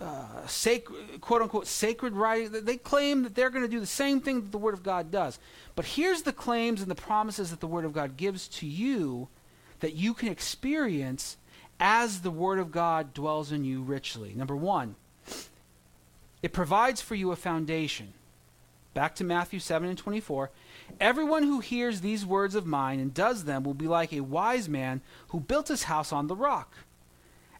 [0.00, 2.64] uh, sacred, quote unquote sacred writing.
[2.64, 5.10] They claim that they're going to do the same thing that the Word of God
[5.10, 5.38] does.
[5.74, 9.28] But here's the claims and the promises that the Word of God gives to you
[9.80, 11.36] that you can experience
[11.78, 14.32] as the Word of God dwells in you richly.
[14.34, 14.96] Number one,
[16.42, 18.12] it provides for you a foundation.
[18.94, 20.50] Back to Matthew 7 and 24.
[21.00, 24.68] Everyone who hears these words of mine and does them will be like a wise
[24.68, 26.72] man who built his house on the rock.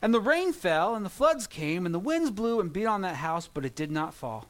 [0.03, 3.01] And the rain fell, and the floods came, and the winds blew and beat on
[3.01, 4.47] that house, but it did not fall,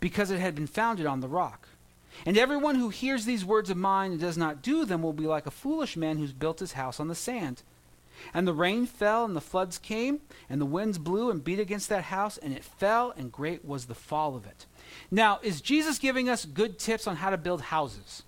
[0.00, 1.68] because it had been founded on the rock.
[2.24, 5.26] And everyone who hears these words of mine and does not do them will be
[5.26, 7.62] like a foolish man who's built his house on the sand.
[8.32, 11.88] And the rain fell, and the floods came, and the winds blew and beat against
[11.90, 14.66] that house, and it fell, and great was the fall of it.
[15.10, 18.22] Now, is Jesus giving us good tips on how to build houses?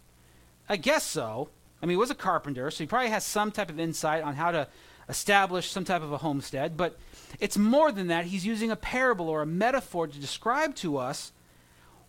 [0.68, 1.48] I guess so.
[1.82, 4.34] I mean, he was a carpenter, so he probably has some type of insight on
[4.34, 4.68] how to
[5.09, 6.99] establish some type of a homestead, but
[7.40, 8.27] it's more than that.
[8.27, 11.33] He's using a parable or a metaphor to describe to us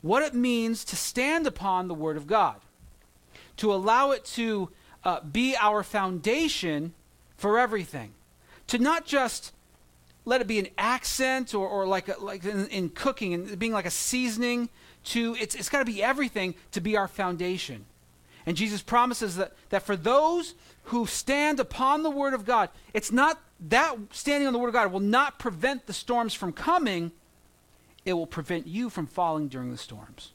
[0.01, 2.55] what it means to stand upon the Word of God,
[3.57, 4.69] to allow it to
[5.03, 6.93] uh, be our foundation
[7.37, 8.11] for everything,
[8.67, 9.53] to not just
[10.25, 13.73] let it be an accent or, or like, a, like in, in cooking and being
[13.73, 14.69] like a seasoning
[15.05, 17.85] to it's, it's got to be everything to be our foundation
[18.45, 22.69] and jesus promises that, that for those who stand upon the word of God.
[22.93, 26.53] It's not that standing on the Word of God will not prevent the storms from
[26.53, 27.11] coming,
[28.05, 30.31] it will prevent you from falling during the storms.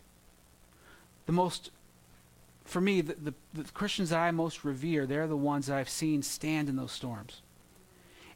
[1.27, 1.71] The most,
[2.65, 5.89] for me, the, the, the Christians that I most revere, they're the ones that I've
[5.89, 7.41] seen stand in those storms.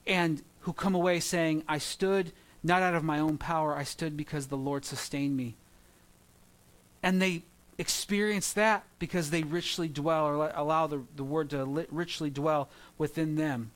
[0.07, 4.17] And who come away saying, I stood not out of my own power, I stood
[4.17, 5.55] because the Lord sustained me.
[7.03, 7.43] And they
[7.79, 12.69] experience that because they richly dwell or allow the, the word to li- richly dwell
[12.99, 13.71] within them.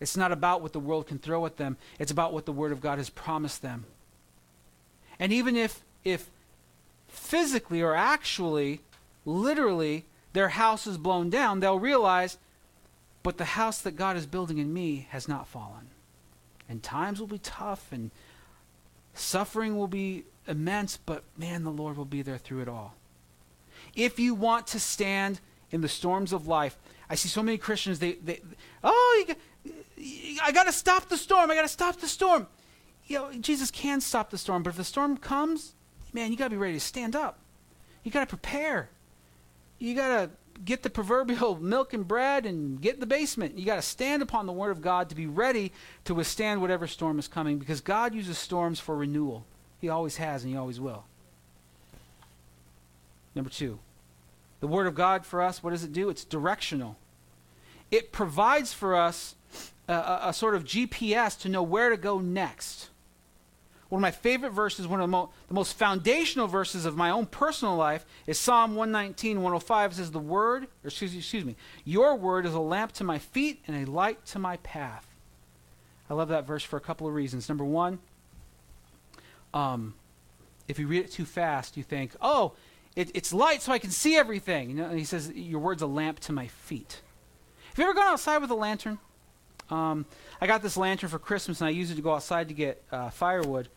[0.00, 2.72] It's not about what the world can throw at them, it's about what the Word
[2.72, 3.84] of God has promised them.
[5.18, 6.30] And even if, if
[7.06, 8.80] physically or actually,
[9.26, 12.38] literally, their house is blown down, they'll realize,
[13.22, 15.88] but the house that God is building in me has not fallen.
[16.68, 18.10] And times will be tough and
[19.12, 22.94] suffering will be immense, but man, the Lord will be there through it all.
[23.94, 26.76] If you want to stand in the storms of life,
[27.08, 28.40] I see so many Christians, they, they
[28.84, 29.34] oh, you,
[30.42, 31.50] I got to stop the storm.
[31.50, 32.46] I got to stop the storm.
[33.06, 35.74] You know, Jesus can stop the storm, but if the storm comes,
[36.12, 37.38] man, you got to be ready to stand up.
[38.04, 38.88] You got to prepare.
[39.78, 40.30] You got to
[40.64, 43.58] get the proverbial milk and bread and get in the basement.
[43.58, 45.72] You got to stand upon the word of God to be ready
[46.04, 49.44] to withstand whatever storm is coming because God uses storms for renewal.
[49.80, 51.04] He always has and he always will.
[53.40, 53.78] Number 2.
[54.60, 56.10] The word of God for us, what does it do?
[56.10, 56.98] It's directional.
[57.90, 59.34] It provides for us
[59.88, 62.90] a, a, sort of GPS to know where to go next.
[63.88, 67.08] One of my favorite verses, one of the, mo- the most foundational verses of my
[67.08, 69.92] own personal life, is Psalm 119, 105.
[69.92, 73.18] It says, The word, or excuse, excuse me, your word is a lamp to my
[73.18, 75.06] feet and a light to my path.
[76.10, 77.48] I love that verse for a couple of reasons.
[77.48, 78.00] Number one,
[79.54, 79.94] um,
[80.68, 82.52] if you read it too fast, you think, oh,
[83.00, 84.70] it, it's light so I can see everything.
[84.70, 87.00] You know, he says, Your word's a lamp to my feet.
[87.70, 88.98] Have you ever gone outside with a lantern?
[89.70, 90.04] Um,
[90.40, 92.82] I got this lantern for Christmas, and I used it to go outside to get
[92.92, 93.68] uh, firewood.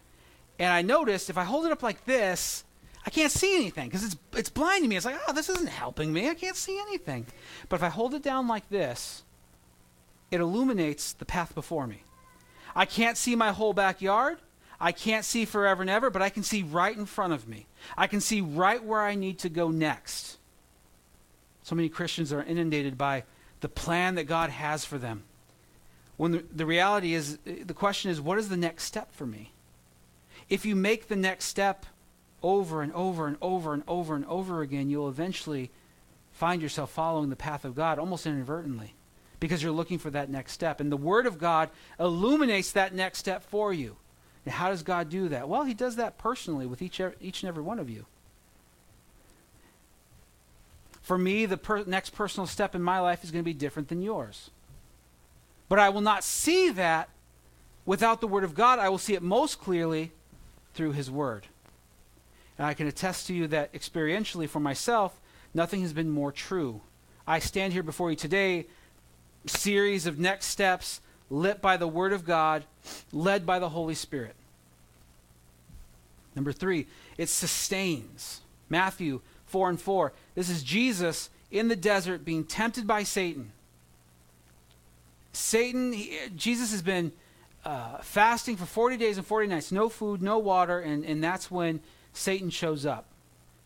[0.59, 2.65] And I noticed if I hold it up like this,
[3.05, 4.97] I can't see anything because it's it's blinding me.
[4.97, 6.29] It's like, oh, this isn't helping me.
[6.29, 7.25] I can't see anything.
[7.69, 9.23] But if I hold it down like this,
[10.31, 12.03] it illuminates the path before me.
[12.75, 14.39] I can't see my whole backyard.
[14.79, 17.67] I can't see forever and ever, but I can see right in front of me.
[17.97, 20.37] I can see right where I need to go next.
[21.63, 23.23] So many Christians are inundated by
[23.61, 25.23] the plan that God has for them.
[26.17, 29.51] When the, the reality is, the question is, what is the next step for me?
[30.49, 31.85] If you make the next step
[32.43, 35.71] over and over and over and over and over again, you'll eventually
[36.31, 38.93] find yourself following the path of God almost inadvertently
[39.39, 40.79] because you're looking for that next step.
[40.79, 41.69] And the Word of God
[41.99, 43.95] illuminates that next step for you.
[44.45, 45.47] And how does God do that?
[45.47, 48.05] Well, He does that personally with each, each and every one of you.
[51.01, 53.89] For me, the per- next personal step in my life is going to be different
[53.89, 54.49] than yours.
[55.67, 57.09] But I will not see that
[57.85, 58.79] without the Word of God.
[58.79, 60.11] I will see it most clearly
[60.73, 61.47] through His Word.
[62.57, 65.19] And I can attest to you that experientially for myself,
[65.53, 66.81] nothing has been more true.
[67.27, 68.67] I stand here before you today,
[69.45, 71.01] series of next steps
[71.33, 72.63] lit by the Word of God,
[73.11, 74.35] led by the Holy Spirit.
[76.35, 78.41] Number three, it sustains.
[78.69, 80.13] Matthew 4 and 4.
[80.35, 83.51] This is Jesus in the desert being tempted by Satan.
[85.31, 87.11] Satan, he, Jesus has been
[87.65, 91.49] uh, fasting for 40 days and 40 nights, no food, no water, and, and that's
[91.49, 91.81] when
[92.13, 93.05] Satan shows up.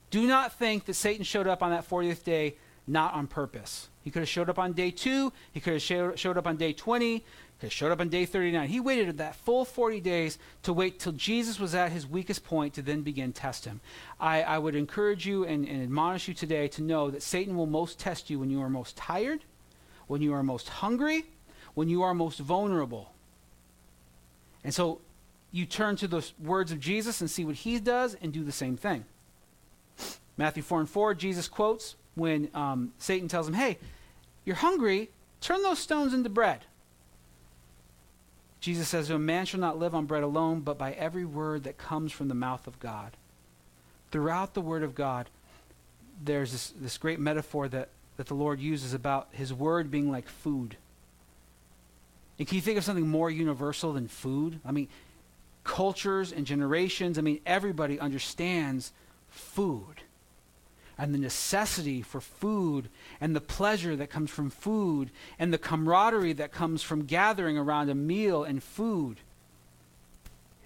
[0.10, 2.56] Do not think that Satan showed up on that 40th day
[2.88, 3.89] not on purpose.
[4.03, 6.56] He could have showed up on day two, he could have showed, showed up on
[6.56, 7.23] day 20,
[7.60, 8.67] have showed up on day 39.
[8.70, 12.76] He waited that full 40 days to wait till Jesus was at his weakest point
[12.76, 13.82] to then begin test him.
[14.20, 17.65] I, I would encourage you and, and admonish you today to know that Satan will
[17.65, 19.43] most test you when you are most tired,
[20.06, 21.26] when you are most hungry,
[21.74, 23.13] when you are most vulnerable.
[24.63, 25.02] And so
[25.52, 28.52] you turn to the words of Jesus and see what he does and do the
[28.52, 29.06] same thing.
[30.38, 33.80] Matthew 4 and 4, Jesus quotes when um, Satan tells him, Hey,
[34.46, 35.10] you're hungry,
[35.41, 36.65] turn those stones into bread.
[38.67, 41.77] Jesus says, A man shall not live on bread alone, but by every word that
[41.77, 43.13] comes from the mouth of God.
[44.12, 45.30] Throughout the Word of God,
[46.21, 50.27] there's this, this great metaphor that, that the Lord uses about His Word being like
[50.27, 50.75] food.
[52.38, 54.60] And can you think of something more universal than food?
[54.65, 54.89] I mean,
[55.63, 58.91] cultures and generations, I mean, everybody understands
[59.30, 60.01] food
[60.97, 62.89] and the necessity for food
[63.21, 67.89] and the pleasure that comes from food and the camaraderie that comes from gathering around
[67.89, 69.17] a meal and food.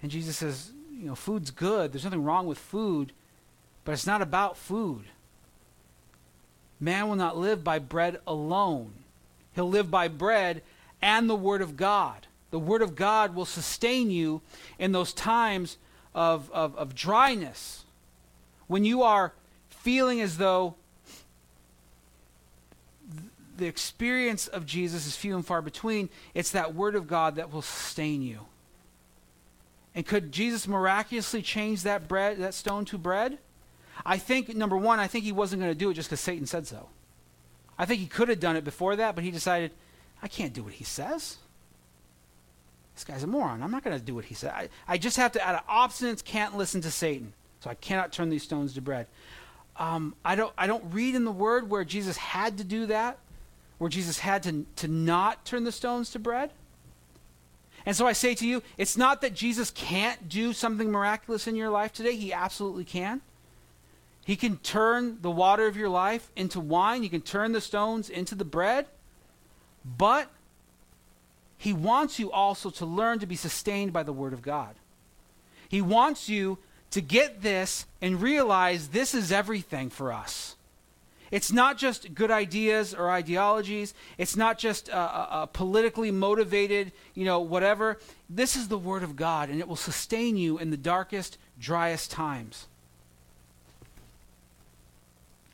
[0.00, 1.92] And Jesus says, you know, food's good.
[1.92, 3.12] There's nothing wrong with food,
[3.84, 5.04] but it's not about food.
[6.80, 8.92] Man will not live by bread alone.
[9.54, 10.62] He'll live by bread
[11.00, 12.26] and the Word of God.
[12.50, 14.40] The Word of God will sustain you
[14.78, 15.76] in those times
[16.14, 17.84] of, of, of dryness.
[18.66, 19.32] When you are
[19.82, 20.76] feeling as though
[23.56, 27.52] the experience of Jesus is few and far between, it's that Word of God that
[27.52, 28.40] will sustain you.
[29.94, 33.38] And could Jesus miraculously change that bread, that stone to bread?
[34.06, 36.46] I think number one, I think he wasn't going to do it just because Satan
[36.46, 36.88] said so.
[37.78, 39.72] I think he could have done it before that, but he decided,
[40.22, 41.36] I can't do what he says.
[42.94, 43.62] This guy's a moron.
[43.62, 44.50] I'm not going to do what he said.
[44.50, 47.32] I, I just have to, out of obstinance, can't listen to Satan.
[47.60, 49.06] So I cannot turn these stones to bread.
[49.76, 50.52] Um, I don't.
[50.56, 53.18] I don't read in the Word where Jesus had to do that,
[53.78, 56.50] where Jesus had to to not turn the stones to bread.
[57.84, 61.56] And so I say to you, it's not that Jesus can't do something miraculous in
[61.56, 62.14] your life today.
[62.14, 63.22] He absolutely can.
[64.24, 68.08] He can turn the water of your life into wine, He can turn the stones
[68.08, 68.86] into the bread.
[69.84, 70.30] But
[71.58, 74.76] He wants you also to learn to be sustained by the Word of God.
[75.68, 76.58] He wants you
[76.92, 80.56] to get this and realize this is everything for us.
[81.30, 83.94] It's not just good ideas or ideologies.
[84.18, 87.98] It's not just a, politically motivated, you know, whatever.
[88.28, 92.10] This is the Word of God, and it will sustain you in the darkest, driest
[92.10, 92.66] times.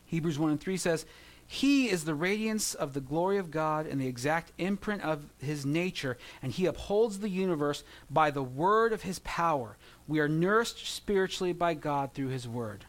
[0.07, 1.07] Hebrews 1 and 3 says,
[1.51, 5.65] He is the radiance of the glory of God and the exact imprint of His
[5.65, 9.79] nature, and He upholds the universe by the word of His power.
[10.07, 12.85] We are nourished spiritually by God through His word.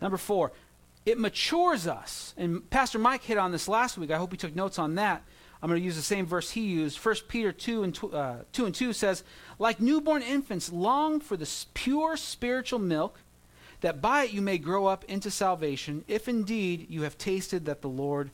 [0.00, 0.52] Number four,
[1.04, 2.32] it matures us.
[2.36, 4.12] And Pastor Mike hit on this last week.
[4.12, 5.24] I hope he took notes on that.
[5.60, 7.04] I'm going to use the same verse he used.
[7.04, 9.24] 1 Peter 2 and, tw- uh, 2 and 2 says,
[9.58, 13.18] Like newborn infants, long for the pure spiritual milk,
[13.82, 17.82] that by it you may grow up into salvation, if indeed you have tasted that
[17.82, 18.30] the Lord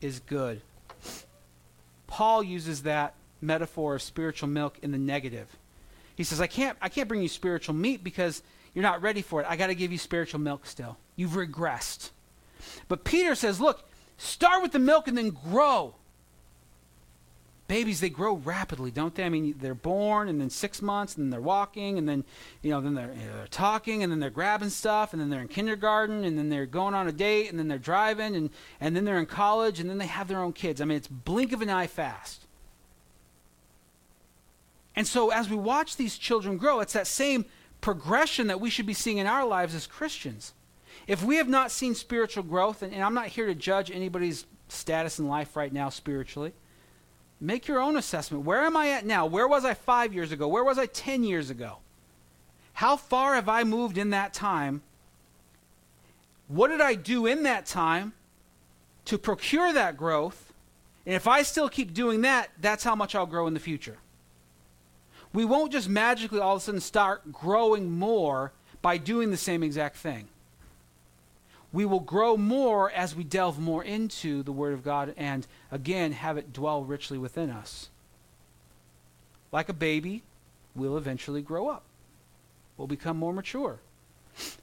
[0.00, 0.60] is good.
[2.06, 5.48] Paul uses that metaphor of spiritual milk in the negative.
[6.16, 8.42] He says, I can't, I can't bring you spiritual meat because
[8.74, 9.46] you're not ready for it.
[9.48, 10.98] I got to give you spiritual milk still.
[11.16, 12.10] You've regressed.
[12.88, 15.94] But Peter says, look, start with the milk and then grow.
[17.70, 19.22] Babies, they grow rapidly, don't they?
[19.22, 22.24] I mean, they're born and then six months, and then they're walking, and then,
[22.62, 25.30] you know, then they're, you know, they're talking, and then they're grabbing stuff, and then
[25.30, 28.50] they're in kindergarten, and then they're going on a date, and then they're driving, and,
[28.80, 30.80] and then they're in college, and then they have their own kids.
[30.80, 32.44] I mean, it's blink of an eye fast.
[34.96, 37.44] And so as we watch these children grow, it's that same
[37.80, 40.54] progression that we should be seeing in our lives as Christians.
[41.06, 44.44] If we have not seen spiritual growth, and, and, I'm not here to judge anybody's
[44.66, 46.52] status in life right now spiritually,
[47.40, 48.44] make your own assessment.
[48.44, 49.26] Where am I at now?
[49.26, 50.46] Where was I five years ago?
[50.46, 51.78] Where was I 10 years ago?
[52.74, 54.82] How far have I moved in that time?
[56.48, 58.12] What did I do in that time
[59.06, 60.52] to procure that growth?
[61.06, 63.98] And if I still keep doing that, that's how much I'll grow in the future.
[65.32, 69.62] We won't just magically all of a sudden start growing more by doing the same
[69.62, 70.28] exact thing.
[71.72, 76.12] We will grow more as we delve more into the Word of God and, again,
[76.12, 77.90] have it dwell richly within us.
[79.52, 80.22] Like a baby,
[80.74, 81.84] we'll eventually grow up.
[82.76, 83.80] We'll become more mature.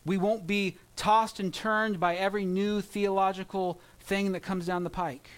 [0.05, 4.89] We won't be tossed and turned by every new theological thing that comes down the
[4.89, 5.29] pike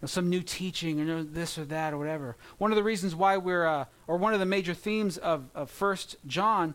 [0.00, 2.36] know, some new teaching or this or that or whatever.
[2.58, 5.70] One of the reasons why we're, uh, or one of the major themes of, of
[5.70, 6.74] First John,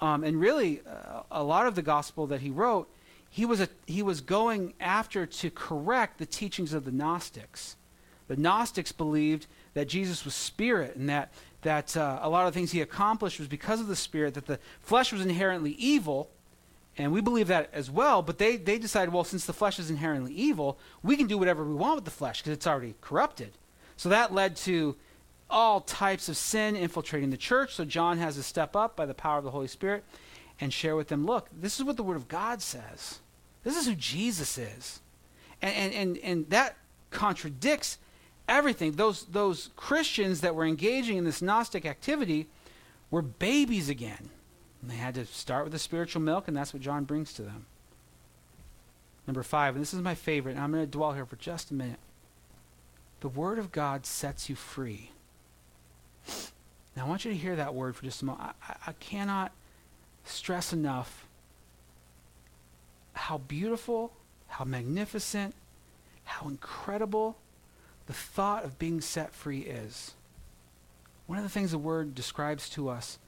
[0.00, 2.88] um, and really uh, a lot of the gospel that he wrote,
[3.34, 7.74] he was, a, he was going after to correct the teachings of the Gnostics.
[8.28, 12.56] The Gnostics believed that Jesus was spirit and that, that uh, a lot of the
[12.56, 16.30] things he accomplished was because of the spirit, that the flesh was inherently evil,
[16.96, 19.90] and we believe that as well, but they, they decided, well, since the flesh is
[19.90, 23.50] inherently evil, we can do whatever we want with the flesh because it's already corrupted.
[23.96, 24.94] So that led to
[25.50, 27.74] all types of sin infiltrating the church.
[27.74, 30.04] So John has to step up by the power of the Holy Spirit
[30.60, 33.18] and share with them look, this is what the Word of God says.
[33.64, 35.00] This is who Jesus is.
[35.60, 36.76] And, and, and, and that
[37.10, 37.98] contradicts
[38.46, 38.92] everything.
[38.92, 42.46] Those, those Christians that were engaging in this Gnostic activity
[43.10, 44.30] were babies again.
[44.82, 47.42] And they had to start with the spiritual milk, and that's what John brings to
[47.42, 47.66] them.
[49.26, 51.70] Number five, and this is my favorite, and I'm going to dwell here for just
[51.70, 51.98] a minute.
[53.20, 55.10] The Word of God sets you free.
[56.94, 58.54] Now, I want you to hear that word for just a moment.
[58.68, 59.52] I, I, I cannot
[60.24, 61.23] stress enough
[63.14, 64.12] how beautiful,
[64.48, 65.54] how magnificent,
[66.24, 67.36] how incredible
[68.06, 70.14] the thought of being set free is.
[71.26, 73.18] One of the things the Word describes to us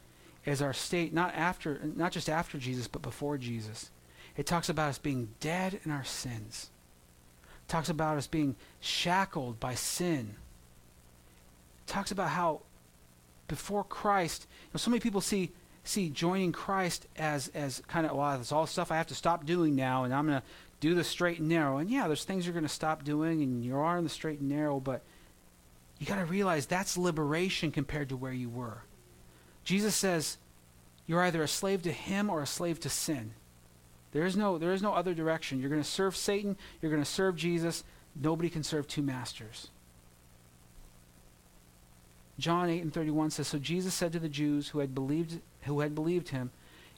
[0.44, 3.90] is our state not after not just after Jesus but before Jesus.
[4.36, 6.70] It talks about us being dead in our sins.
[7.66, 10.36] It talks about us being shackled by sin.
[11.86, 12.60] talks about how
[13.48, 15.52] before Christ, you know, so many people see
[15.88, 19.46] see joining Christ as as kind of well, there's all stuff I have to stop
[19.46, 20.46] doing now, and I'm going to
[20.80, 21.78] do the straight and narrow.
[21.78, 24.40] And yeah, there's things you're going to stop doing, and you are in the straight
[24.40, 25.02] and narrow, but
[25.98, 28.82] you got to realize that's liberation compared to where you were.
[29.64, 30.38] Jesus says
[31.06, 33.32] you're either a slave to him or a slave to sin.
[34.12, 35.60] There is no there is no other direction.
[35.60, 37.84] You're going to serve Satan, you're going to serve Jesus.
[38.14, 39.70] Nobody can serve two masters.
[42.38, 45.80] John 8 and 31 says so Jesus said to the Jews who had believed who
[45.80, 46.50] had believed him,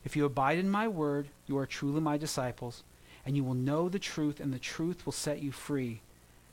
[0.05, 2.83] if you abide in my word, you are truly my disciples,
[3.25, 6.01] and you will know the truth and the truth will set you free.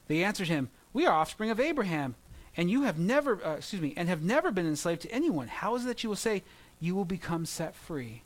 [0.08, 2.16] They answered him, we are offspring of Abraham
[2.58, 5.48] and you have never, uh, excuse me, and have never been enslaved to anyone.
[5.48, 6.44] How is it that you will say,
[6.80, 8.22] you will become set free?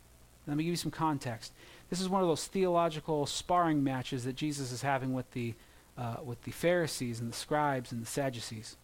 [0.47, 1.51] Let me give you some context.
[1.89, 5.55] This is one of those theological sparring matches that Jesus is having with the,
[5.97, 8.75] uh, with the Pharisees and the scribes and the Sadducees.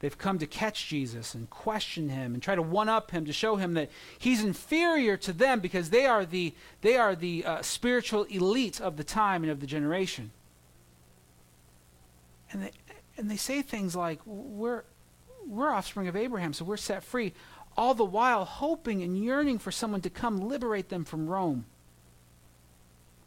[0.00, 3.34] They've come to catch Jesus and question him and try to one up him to
[3.34, 7.62] show him that he's inferior to them because they are the, they are the uh,
[7.62, 10.30] spiritual elite of the time and of the generation.
[12.50, 12.72] And they,
[13.18, 14.84] and they say things like, we're,
[15.46, 17.34] we're offspring of Abraham, so we're set free,
[17.76, 21.66] all the while hoping and yearning for someone to come liberate them from Rome.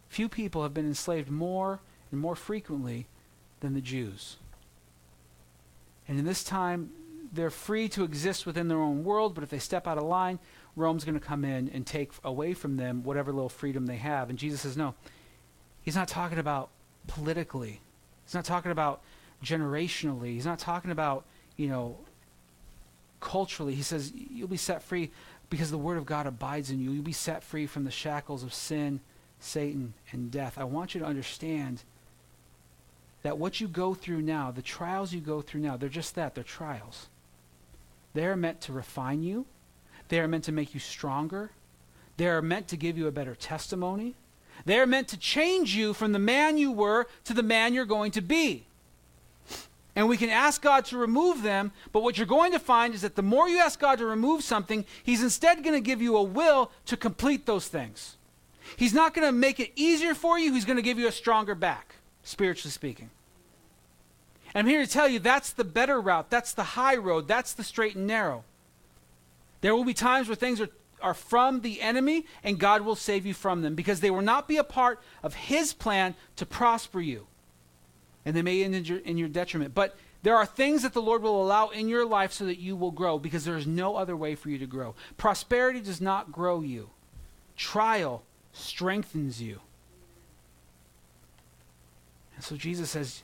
[0.10, 3.06] Few people have been enslaved more and more frequently
[3.60, 4.38] than the Jews.
[6.08, 6.91] And in this time,
[7.32, 10.39] they're free to exist within their own world, but if they step out of line,
[10.76, 14.30] Rome's going to come in and take away from them whatever little freedom they have.
[14.30, 14.93] And Jesus says, no,
[15.82, 16.70] he's not talking about
[17.08, 17.82] politically.
[18.26, 19.01] He's not talking about
[19.43, 20.34] generationally.
[20.34, 21.26] He's not talking about,
[21.58, 21.97] you know,
[23.20, 23.74] culturally.
[23.74, 25.12] He says you'll be set free
[25.49, 26.91] because the word of God abides in you.
[26.91, 28.99] You'll be set free from the shackles of sin,
[29.39, 30.58] Satan, and death.
[30.58, 31.84] I want you to understand
[33.24, 36.36] that what you go through now, the trials you go through now, they're just that.
[36.36, 37.08] They're trials.
[38.14, 39.46] They're meant to refine you.
[40.10, 41.52] They are meant to make you stronger.
[42.18, 44.16] They are meant to give you a better testimony.
[44.66, 47.86] They are meant to change you from the man you were to the man you're
[47.86, 48.66] going to be.
[49.96, 53.02] And we can ask God to remove them, but what you're going to find is
[53.02, 56.18] that the more you ask God to remove something, He's instead going to give you
[56.18, 58.16] a will to complete those things.
[58.76, 61.12] He's not going to make it easier for you, He's going to give you a
[61.12, 63.10] stronger back, spiritually speaking.
[64.56, 67.64] I'm here to tell you that's the better route, that's the high road, that's the
[67.64, 68.44] straight and narrow.
[69.62, 70.70] There will be times where things are,
[71.02, 74.48] are from the enemy, and God will save you from them because they will not
[74.48, 77.28] be a part of His plan to prosper you
[78.26, 79.74] and they may end in your, in your detriment.
[79.74, 82.76] But there are things that the Lord will allow in your life so that you
[82.76, 84.96] will grow because there is no other way for you to grow.
[85.18, 86.90] Prosperity does not grow you,
[87.56, 89.60] trial strengthens you.
[92.36, 93.24] And so Jesus says,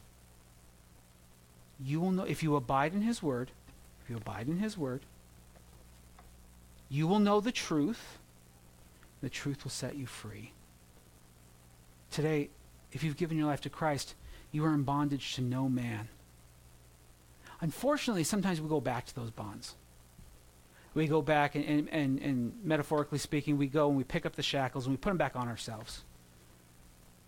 [1.80, 3.52] You will know, if you abide in His word,
[4.04, 5.02] if you abide in His word,
[6.90, 8.18] you will know the truth.
[9.22, 10.54] The truth will set you free.
[12.12, 12.50] Today,
[12.92, 14.16] if you've given your life to Christ,
[14.52, 16.08] you are in bondage to no man.
[17.62, 19.76] Unfortunately, sometimes we go back to those bonds.
[20.94, 24.36] We go back, and, and, and, and metaphorically speaking, we go and we pick up
[24.36, 26.04] the shackles and we put them back on ourselves.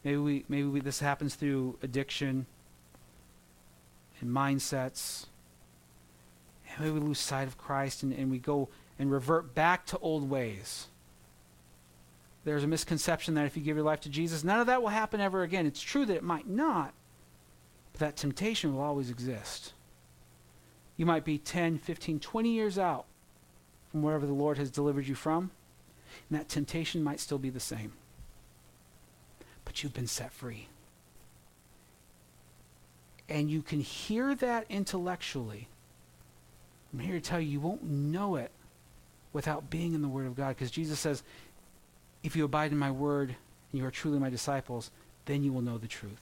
[0.04, 2.46] Maybe, we, maybe we, this happens through addiction
[4.20, 5.26] and mindsets.
[6.70, 9.98] And maybe we lose sight of Christ and, and we go and revert back to
[10.00, 10.88] old ways.
[12.44, 14.90] There's a misconception that if you give your life to Jesus, none of that will
[14.90, 15.68] happen ever again.
[15.68, 16.94] It's true that it might not,
[17.94, 19.74] but that temptation will always exist.
[20.98, 23.06] You might be 10, 15, 20 years out
[23.92, 25.52] from wherever the Lord has delivered you from,
[26.30, 27.94] and that temptation might still be the same.
[29.72, 30.68] But you've been set free.
[33.30, 35.70] And you can hear that intellectually.
[36.92, 38.52] I'm here to tell you, you won't know it
[39.32, 41.24] without being in the Word of God, because Jesus says,
[42.22, 44.92] if you abide in my Word and you are truly my disciples,
[45.24, 46.20] then you will know the truth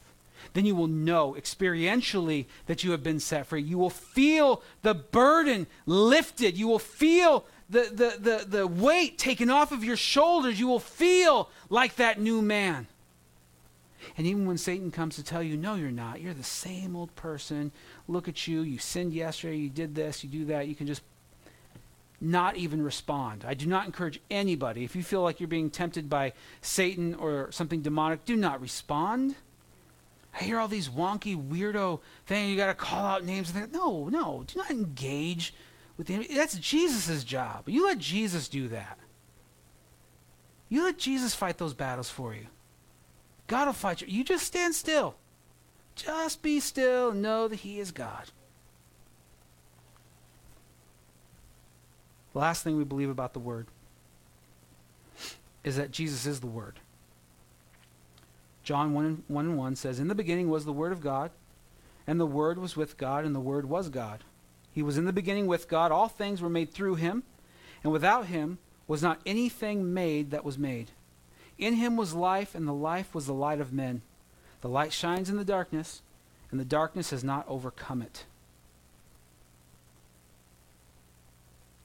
[0.53, 3.61] then you will know experientially that you have been set free.
[3.61, 6.57] You will feel the burden lifted.
[6.57, 10.57] You will feel the, the, the, the weight taken off of your shoulders.
[10.57, 12.87] You will feel like that new man.
[14.17, 17.15] And even when Satan comes to tell you, no, you're not, you're the same old
[17.15, 17.71] person.
[18.07, 18.61] Look at you.
[18.61, 19.57] You sinned yesterday.
[19.57, 20.23] You did this.
[20.23, 20.67] You do that.
[20.67, 21.01] You can just
[22.21, 23.45] not even respond.
[23.47, 27.51] I do not encourage anybody, if you feel like you're being tempted by Satan or
[27.51, 29.35] something demonic, do not respond.
[30.33, 32.51] I hear all these wonky, weirdo things.
[32.51, 33.53] You got to call out names.
[33.71, 35.53] No, no, do not engage
[35.97, 36.35] with the enemy.
[36.35, 37.67] That's Jesus' job.
[37.67, 38.97] You let Jesus do that.
[40.67, 42.47] You let Jesus fight those battles for you.
[43.49, 44.07] God will fight you.
[44.07, 45.15] You just stand still.
[45.95, 48.25] Just be still and know that He is God.
[52.31, 53.65] The last thing we believe about the Word
[55.63, 56.79] is that Jesus is the Word.
[58.63, 61.31] John 1 and 1, and 1 says, In the beginning was the Word of God,
[62.05, 64.23] and the Word was with God, and the Word was God.
[64.71, 65.91] He was in the beginning with God.
[65.91, 67.23] All things were made through him,
[67.83, 70.91] and without him was not anything made that was made.
[71.59, 74.01] In him was life, and the life was the light of men.
[74.61, 76.01] The light shines in the darkness,
[76.49, 78.23] and the darkness has not overcome it.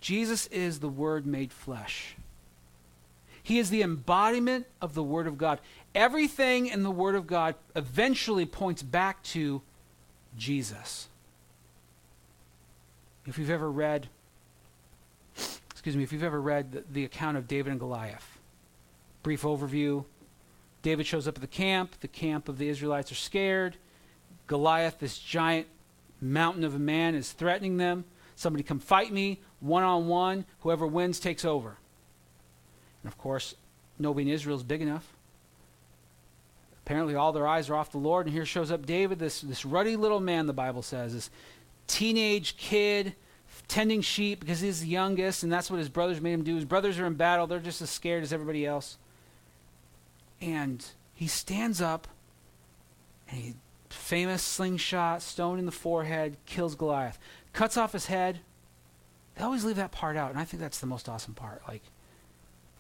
[0.01, 2.14] Jesus is the Word made flesh.
[3.43, 5.61] He is the embodiment of the Word of God.
[5.95, 9.61] Everything in the Word of God eventually points back to
[10.39, 11.09] Jesus.
[13.27, 14.09] If you've ever read,
[15.70, 18.34] excuse me, if you've ever read the, the account of David and Goliath,
[19.25, 20.05] brief overview
[20.85, 21.99] David shows up at the camp.
[22.01, 23.79] The camp of the Israelites are scared.
[24.47, 25.66] Goliath, this giant
[26.20, 28.05] mountain of a man, is threatening them.
[28.37, 30.45] Somebody come fight me, one on one.
[30.61, 31.79] Whoever wins takes over.
[33.03, 33.55] And of course,
[33.99, 35.14] nobody in Israel is big enough.
[36.85, 38.27] Apparently, all their eyes are off the Lord.
[38.27, 41.31] And here shows up David, this, this ruddy little man, the Bible says, this
[41.87, 43.14] teenage kid
[43.68, 46.57] tending sheep because he's the youngest, and that's what his brothers made him do.
[46.57, 48.99] His brothers are in battle, they're just as scared as everybody else.
[50.41, 52.09] And he stands up,
[53.28, 53.55] and he,
[53.89, 57.18] famous slingshot, stone in the forehead, kills Goliath,
[57.53, 58.41] cuts off his head.
[59.37, 61.62] They always leave that part out, and I think that's the most awesome part.
[61.66, 61.82] Like,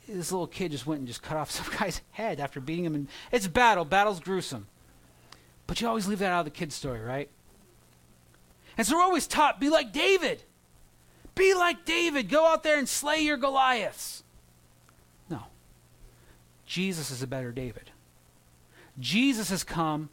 [0.08, 2.94] this little kid just went and just cut off some guy's head after beating him.
[2.94, 3.84] And it's battle.
[3.84, 4.66] Battle's gruesome.
[5.66, 7.30] But you always leave that out of the kid's story, right?
[8.76, 10.42] And so we're always taught be like David.
[11.34, 12.28] Be like David.
[12.28, 14.23] Go out there and slay your Goliaths.
[16.74, 17.92] Jesus is a better David.
[18.98, 20.10] Jesus has come,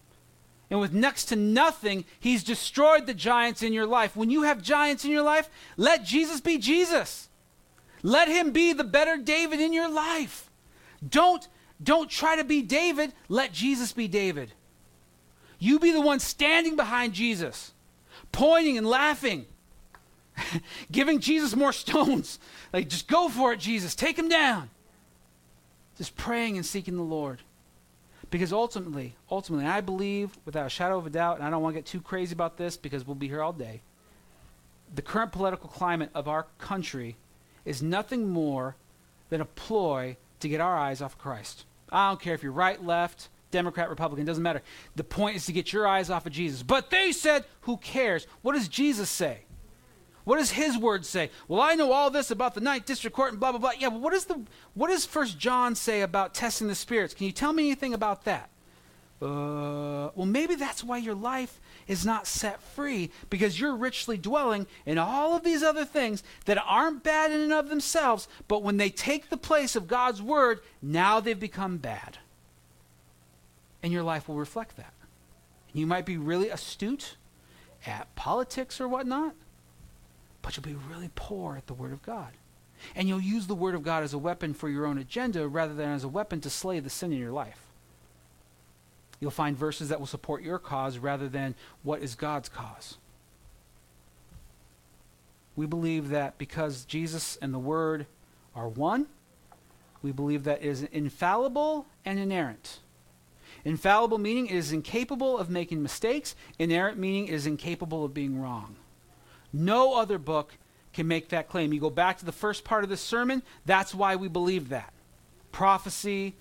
[0.70, 4.16] and with next to nothing, he's destroyed the giants in your life.
[4.16, 7.30] When you have giants in your life, let Jesus be Jesus.
[8.04, 10.52] Let him be the better David in your life.
[11.10, 11.48] Don't,
[11.82, 13.12] don't try to be David.
[13.28, 14.52] Let Jesus be David.
[15.58, 17.72] You be the one standing behind Jesus
[18.32, 19.48] pointing and laughing,
[20.92, 22.38] giving Jesus more stones.
[22.72, 23.96] Like, just go for it, Jesus.
[23.96, 24.70] Take him down.
[26.02, 27.42] Just praying and seeking the Lord.
[28.32, 31.76] Because ultimately, ultimately, I believe without a shadow of a doubt, and I don't want
[31.76, 33.82] to get too crazy about this because we'll be here all day.
[34.96, 37.18] The current political climate of our country
[37.66, 38.76] is nothing more
[39.30, 41.66] than a ploy to get our eyes off Christ.
[41.92, 44.64] I don't care if you're right, left, Democrat, Republican, doesn't matter.
[44.96, 46.64] The point is to get your eyes off of Jesus.
[46.64, 48.26] But they said, who cares?
[48.42, 49.42] What does Jesus say?
[50.24, 51.32] What does his word say?
[51.48, 53.72] Well, I know all this about the ninth district court and blah blah blah.
[53.78, 54.42] Yeah, but what does the
[54.74, 57.14] what does First John say about testing the spirits?
[57.14, 58.50] Can you tell me anything about that?
[59.22, 64.66] Uh, well, maybe that's why your life is not set free because you're richly dwelling
[64.86, 68.78] in all of these other things that aren't bad in and of themselves, but when
[68.78, 72.18] they take the place of God's word, now they've become bad
[73.84, 74.94] and your life will reflect that.
[75.74, 77.16] You might be really astute
[77.86, 79.34] at politics or whatnot,
[80.42, 82.32] but you'll be really poor at the Word of God.
[82.96, 85.74] And you'll use the Word of God as a weapon for your own agenda rather
[85.74, 87.60] than as a weapon to slay the sin in your life.
[89.20, 92.98] You'll find verses that will support your cause rather than what is God's cause.
[95.56, 98.08] We believe that because Jesus and the Word
[98.56, 99.06] are one,
[100.02, 102.80] we believe that it is infallible and inerrant.
[103.64, 106.36] Infallible meaning it is incapable of making mistakes.
[106.58, 108.76] Inerrant meaning it is incapable of being wrong.
[109.54, 110.54] No other book
[110.94, 111.74] can make that claim.
[111.74, 114.94] You go back to the first part of the sermon, that's why we believe that.
[115.52, 116.36] Prophecy,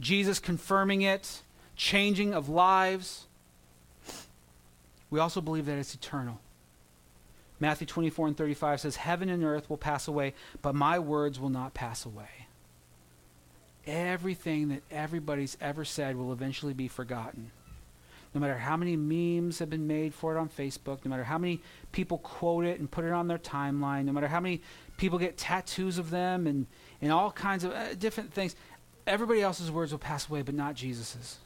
[0.00, 1.42] Jesus confirming it,
[1.76, 3.26] changing of lives.
[5.10, 6.40] We also believe that it's eternal.
[7.58, 11.50] Matthew 24 and 35 says, Heaven and earth will pass away, but my words will
[11.50, 12.40] not pass away
[13.86, 17.50] everything that everybody's ever said will eventually be forgotten.
[18.32, 21.38] No matter how many memes have been made for it on Facebook, no matter how
[21.38, 21.60] many
[21.90, 24.60] people quote it and put it on their timeline, no matter how many
[24.96, 26.66] people get tattoos of them and,
[27.02, 28.54] and all kinds of uh, different things,
[29.06, 31.38] everybody else's words will pass away, but not Jesus's.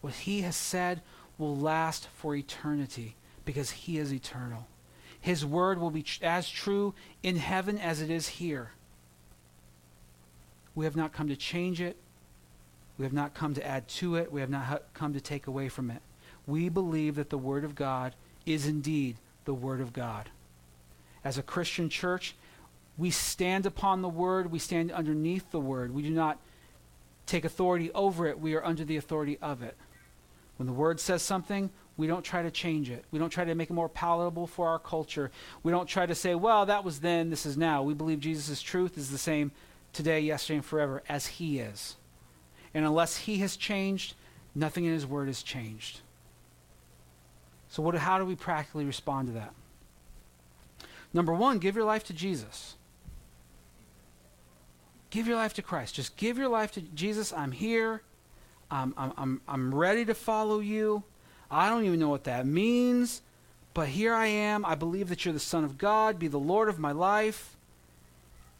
[0.00, 1.02] What he has said
[1.38, 3.14] will last for eternity
[3.44, 4.66] because he is eternal.
[5.20, 8.72] His word will be tr- as true in heaven as it is here.
[10.74, 11.96] We have not come to change it.
[12.98, 14.32] We have not come to add to it.
[14.32, 16.02] We have not come to take away from it.
[16.46, 18.14] We believe that the Word of God
[18.46, 20.30] is indeed the Word of God.
[21.24, 22.34] As a Christian church,
[22.98, 25.94] we stand upon the Word, we stand underneath the Word.
[25.94, 26.38] We do not
[27.26, 29.76] take authority over it, we are under the authority of it.
[30.58, 33.04] When the Word says something, We don't try to change it.
[33.10, 35.30] We don't try to make it more palatable for our culture.
[35.62, 37.82] We don't try to say, well, that was then, this is now.
[37.82, 39.52] We believe Jesus' truth is the same
[39.92, 41.96] today, yesterday, and forever as He is.
[42.72, 44.14] And unless He has changed,
[44.54, 46.00] nothing in His Word has changed.
[47.74, 49.52] So, what, how do we practically respond to that?
[51.12, 52.76] Number one, give your life to Jesus.
[55.10, 55.96] Give your life to Christ.
[55.96, 57.32] Just give your life to Jesus.
[57.32, 58.02] I'm here.
[58.70, 61.02] I'm, I'm, I'm, I'm ready to follow you.
[61.50, 63.22] I don't even know what that means,
[63.74, 64.64] but here I am.
[64.64, 66.16] I believe that you're the Son of God.
[66.16, 67.56] Be the Lord of my life.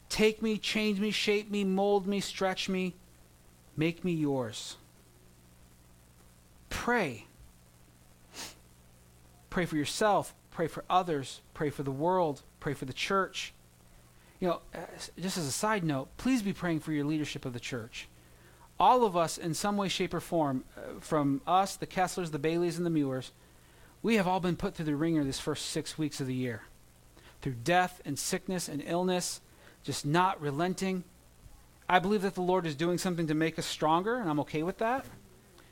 [0.09, 2.95] Take me, change me, shape me, mold me, stretch me,
[3.77, 4.75] make me yours.
[6.69, 7.24] Pray.
[9.55, 10.35] Pray for yourself.
[10.51, 11.39] Pray for others.
[11.53, 12.41] Pray for the world.
[12.59, 13.53] Pray for the church.
[14.41, 14.79] You know, uh,
[15.17, 18.09] just as a side note, please be praying for your leadership of the church.
[18.77, 22.37] All of us, in some way, shape, or form, uh, from us, the Kesslers, the
[22.37, 23.31] Baileys, and the Muirs,
[24.03, 26.63] we have all been put through the ringer this first six weeks of the year.
[27.41, 29.39] Through death and sickness and illness,
[29.85, 31.05] just not relenting.
[31.87, 34.63] I believe that the Lord is doing something to make us stronger, and I'm okay
[34.63, 35.05] with that.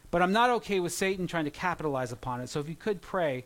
[0.09, 2.47] But I'm not okay with Satan trying to capitalize upon it.
[2.47, 3.43] So if you could pray,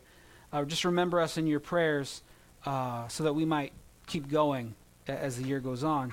[0.52, 2.22] uh, just remember us in your prayers
[2.64, 3.72] uh, so that we might
[4.06, 4.74] keep going
[5.06, 6.12] as the year goes on.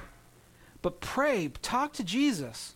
[0.82, 2.76] But pray, talk to Jesus.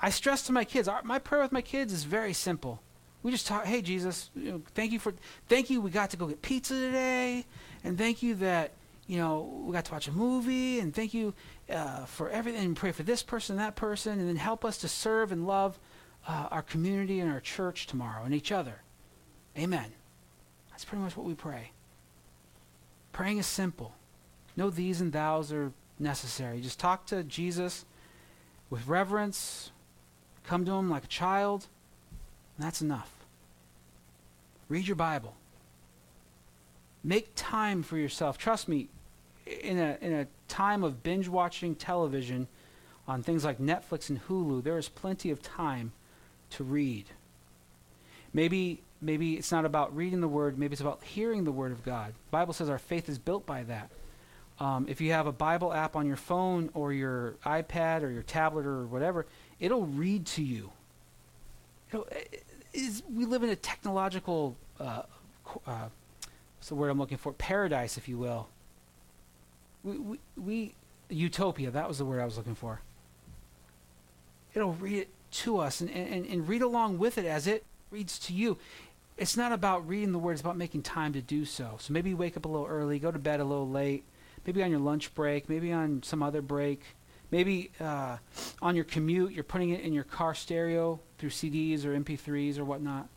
[0.00, 2.80] I stress to my kids, our, my prayer with my kids is very simple.
[3.22, 5.12] We just talk, hey Jesus, you know, thank you for,
[5.48, 5.80] thank you.
[5.80, 7.44] We got to go get pizza today,
[7.84, 8.72] and thank you that
[9.06, 11.34] you know we got to watch a movie, and thank you
[11.68, 12.64] uh, for everything.
[12.64, 15.78] And pray for this person, that person, and then help us to serve and love
[16.26, 18.80] uh, our community and our church tomorrow and each other.
[19.58, 19.92] Amen.
[20.80, 21.72] That's pretty much what we pray.
[23.12, 23.92] Praying is simple.
[24.56, 26.62] No these and thous are necessary.
[26.62, 27.84] Just talk to Jesus
[28.70, 29.72] with reverence,
[30.42, 31.66] come to him like a child,
[32.56, 33.12] and that's enough.
[34.70, 35.34] Read your Bible.
[37.04, 38.38] Make time for yourself.
[38.38, 38.88] Trust me,
[39.44, 42.48] in a, in a time of binge watching television
[43.06, 45.92] on things like Netflix and Hulu, there is plenty of time
[46.48, 47.04] to read.
[48.32, 51.84] Maybe maybe it's not about reading the word, maybe it's about hearing the word of
[51.84, 52.08] God.
[52.08, 53.90] The Bible says our faith is built by that.
[54.58, 58.22] Um, if you have a Bible app on your phone or your iPad or your
[58.22, 59.26] tablet or whatever,
[59.58, 60.70] it'll read to you.
[61.88, 65.02] It'll, it, is, we live in a technological, uh,
[65.66, 65.88] uh,
[66.58, 67.32] what's the word I'm looking for?
[67.32, 68.48] Paradise, if you will.
[69.82, 70.74] We, we, we,
[71.08, 72.80] utopia, that was the word I was looking for.
[74.54, 78.18] It'll read it to us and, and, and read along with it as it reads
[78.20, 78.58] to you.
[79.20, 81.76] It's not about reading the word, it's about making time to do so.
[81.78, 84.02] So maybe wake up a little early, go to bed a little late,
[84.46, 86.80] maybe on your lunch break, maybe on some other break,
[87.30, 88.16] maybe uh,
[88.62, 92.64] on your commute, you're putting it in your car stereo through CDs or MP3s or
[92.64, 93.08] whatnot.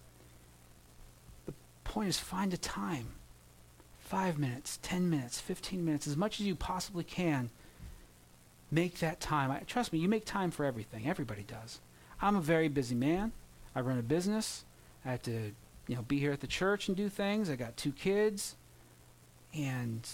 [1.46, 1.54] The
[1.86, 3.08] point is find a time
[3.98, 7.50] five minutes, 10 minutes, 15 minutes, as much as you possibly can.
[8.70, 9.52] Make that time.
[9.52, 11.08] I, trust me, you make time for everything.
[11.08, 11.80] Everybody does.
[12.22, 13.32] I'm a very busy man.
[13.74, 14.66] I run a business.
[15.06, 15.54] I have to,
[15.88, 17.50] you know, be here at the church and do things.
[17.50, 18.56] I got two kids.
[19.54, 20.08] And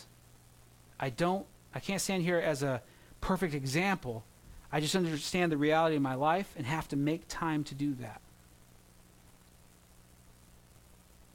[0.99, 2.82] I don't, I can't stand here as a
[3.22, 4.24] perfect example.
[4.72, 7.93] I just understand the reality of my life and have to make time to do
[7.95, 8.22] that.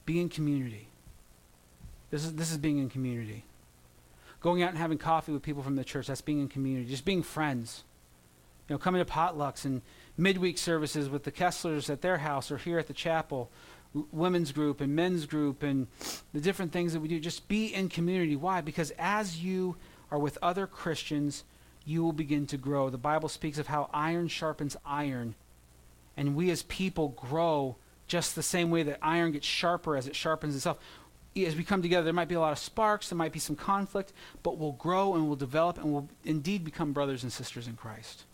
[0.05, 0.89] Be in community.
[2.11, 3.45] This is, this is being in community.
[4.41, 6.89] Going out and having coffee with people from the church, that's being in community.
[6.89, 7.85] Just being friends.
[8.69, 9.81] You know, coming to potlucks and
[10.17, 13.51] midweek services with the Kesslers at their house or here at the chapel
[14.13, 15.87] women's group and men's group and
[16.33, 17.21] the different things that we do.
[17.21, 18.37] Just be in community.
[18.37, 18.61] Why?
[18.61, 19.77] Because as you
[20.11, 21.45] are with other Christians,
[21.85, 22.91] you will begin to grow.
[22.91, 25.35] The Bible speaks of how iron sharpens iron,
[26.17, 27.77] and we as people grow
[28.07, 30.79] just the same way that iron gets sharper as it sharpens itself.
[31.37, 33.57] As we come together, there might be a lot of sparks, there might be some
[33.57, 37.75] conflict, but we'll grow and we'll develop and we'll indeed become brothers and sisters in
[37.75, 38.25] Christ.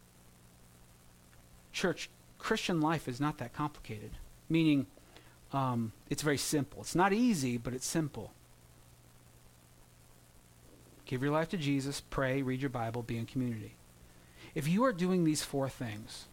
[1.72, 4.10] Church, Christian life is not that complicated,
[4.48, 4.86] meaning
[5.52, 6.80] um, it's very simple.
[6.80, 8.32] It's not easy, but it's simple.
[11.06, 13.74] Give your life to Jesus, pray, read your Bible, be in community.
[14.54, 16.26] If you are doing these four things,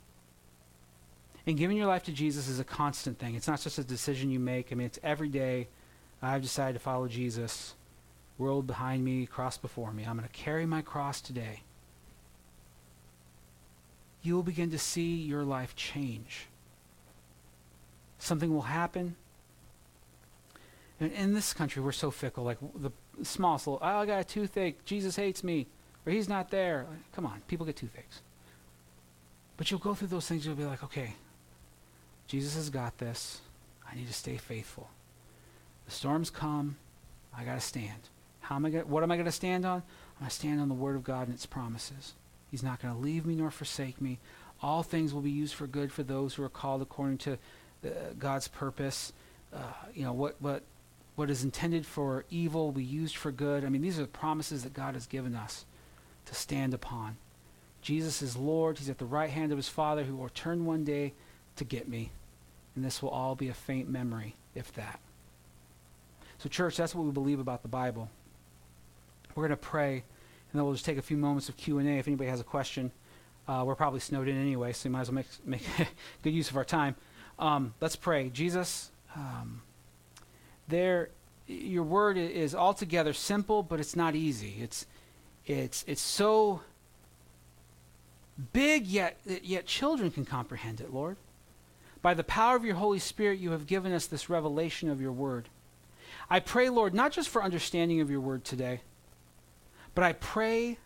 [1.48, 4.30] and giving your life to Jesus is a constant thing, it's not just a decision
[4.30, 4.72] you make.
[4.72, 5.70] I mean, it's every day.
[6.22, 7.74] I've decided to follow Jesus.
[8.38, 10.04] World behind me, cross before me.
[10.04, 11.62] I'm going to carry my cross today.
[14.22, 16.48] You will begin to see your life change
[18.20, 19.16] something will happen.
[21.00, 22.44] And in this country, we're so fickle.
[22.44, 22.92] Like the
[23.24, 24.84] smallest little, oh, I got a toothache.
[24.86, 25.68] Jesus hates me,
[26.06, 26.86] or he's not there.
[26.90, 28.22] Like, come on, people get toothaches.
[29.58, 30.46] But you'll go through those things.
[30.46, 31.16] You'll be like, okay,
[32.28, 33.42] Jesus has got this.
[33.90, 34.90] I need to stay faithful.
[35.86, 36.78] The storms come.
[37.36, 38.10] I got to stand.
[38.42, 39.84] How am I gonna, what am I going to stand on?
[40.16, 42.14] I'm going to stand on the Word of God and its promises.
[42.50, 44.20] He's not going to leave me nor forsake me.
[44.62, 47.38] All things will be used for good for those who are called according to
[48.18, 49.14] God's purpose.
[49.54, 49.60] Uh,
[49.94, 50.64] you know what what
[51.16, 53.66] what is intended for evil be used for good.
[53.66, 55.66] I mean, these are the promises that God has given us
[56.26, 57.18] to stand upon.
[57.82, 58.78] Jesus is Lord.
[58.78, 61.14] He's at the right hand of his Father, who will return one day
[61.56, 62.12] to get me.
[62.76, 65.00] And this will all be a faint memory, if that.
[66.38, 68.10] So, church, that's what we believe about the Bible.
[69.34, 70.04] We're going to pray, and
[70.54, 72.92] then we'll just take a few moments of Q&A if anybody has a question.
[73.48, 75.64] Uh, we're probably snowed in anyway, so you might as well make, make
[76.22, 76.96] good use of our time.
[77.40, 78.30] Um, let's pray.
[78.30, 79.62] Jesus, um,
[80.68, 81.10] there,
[81.48, 84.56] your word is altogether simple, but it's not easy.
[84.60, 84.86] It's,
[85.46, 86.62] it's, it's so
[88.54, 91.18] big, yet, yet children can comprehend it, Lord.
[92.02, 95.12] By the power of your Holy Spirit, you have given us this revelation of your
[95.12, 95.50] word.
[96.30, 98.82] I pray, Lord, not just for understanding of your word today,
[99.96, 100.78] but I pray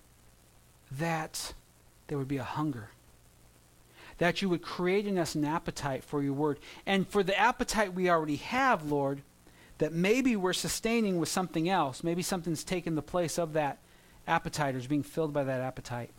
[0.91, 1.54] that
[2.08, 2.89] there would be a hunger.
[4.22, 6.59] That you would create in us an appetite for your word.
[6.86, 9.24] And for the appetite we already have, Lord,
[9.80, 12.03] that maybe we're sustaining with something else.
[12.03, 13.80] Maybe something's taken the place of that
[14.28, 16.11] appetite or is being filled by that appetite.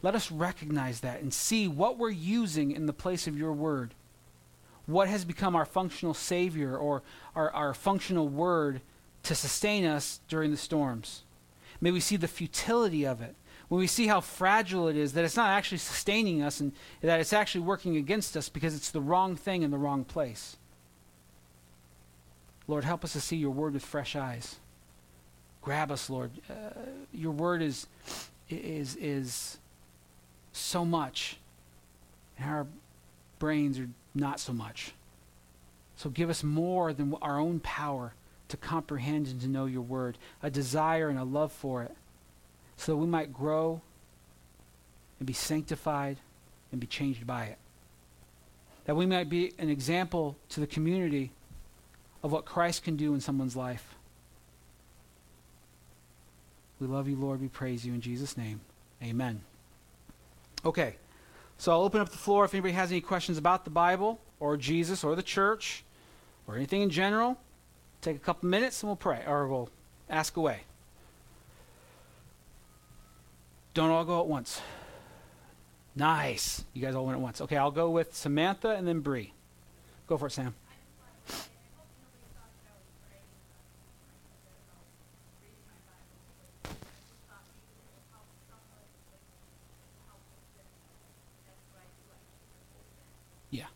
[0.00, 3.92] Let us recognize that and see what we're using in the place of your word.
[4.86, 7.02] What has become our functional savior or
[7.36, 8.80] our, our functional word
[9.24, 11.24] to sustain us during the storms.
[11.78, 13.36] May we see the futility of it.
[13.72, 17.20] When we see how fragile it is, that it's not actually sustaining us and that
[17.20, 20.58] it's actually working against us because it's the wrong thing in the wrong place.
[22.68, 24.56] Lord, help us to see your word with fresh eyes.
[25.62, 26.32] Grab us, Lord.
[26.50, 26.80] Uh,
[27.14, 27.86] your word is,
[28.50, 29.56] is, is
[30.52, 31.38] so much,
[32.38, 32.66] and our
[33.38, 34.92] brains are not so much.
[35.96, 38.12] So give us more than our own power
[38.48, 41.96] to comprehend and to know your word, a desire and a love for it,
[42.82, 43.80] so that we might grow
[45.20, 46.16] and be sanctified
[46.72, 47.58] and be changed by it.
[48.86, 51.30] That we might be an example to the community
[52.24, 53.94] of what Christ can do in someone's life.
[56.80, 57.40] We love you, Lord.
[57.40, 58.60] We praise you in Jesus' name.
[59.00, 59.42] Amen.
[60.64, 60.96] Okay,
[61.58, 64.56] so I'll open up the floor if anybody has any questions about the Bible or
[64.56, 65.84] Jesus or the church
[66.48, 67.38] or anything in general.
[68.00, 69.70] Take a couple minutes and we'll pray or we'll
[70.10, 70.62] ask away.
[73.74, 74.60] Don't all go at once.
[75.94, 76.64] Nice.
[76.74, 77.40] You guys all went at once.
[77.40, 79.32] Okay, I'll go with Samantha and then Bree.
[80.06, 80.54] Go for it, Sam.
[93.50, 93.66] Yeah.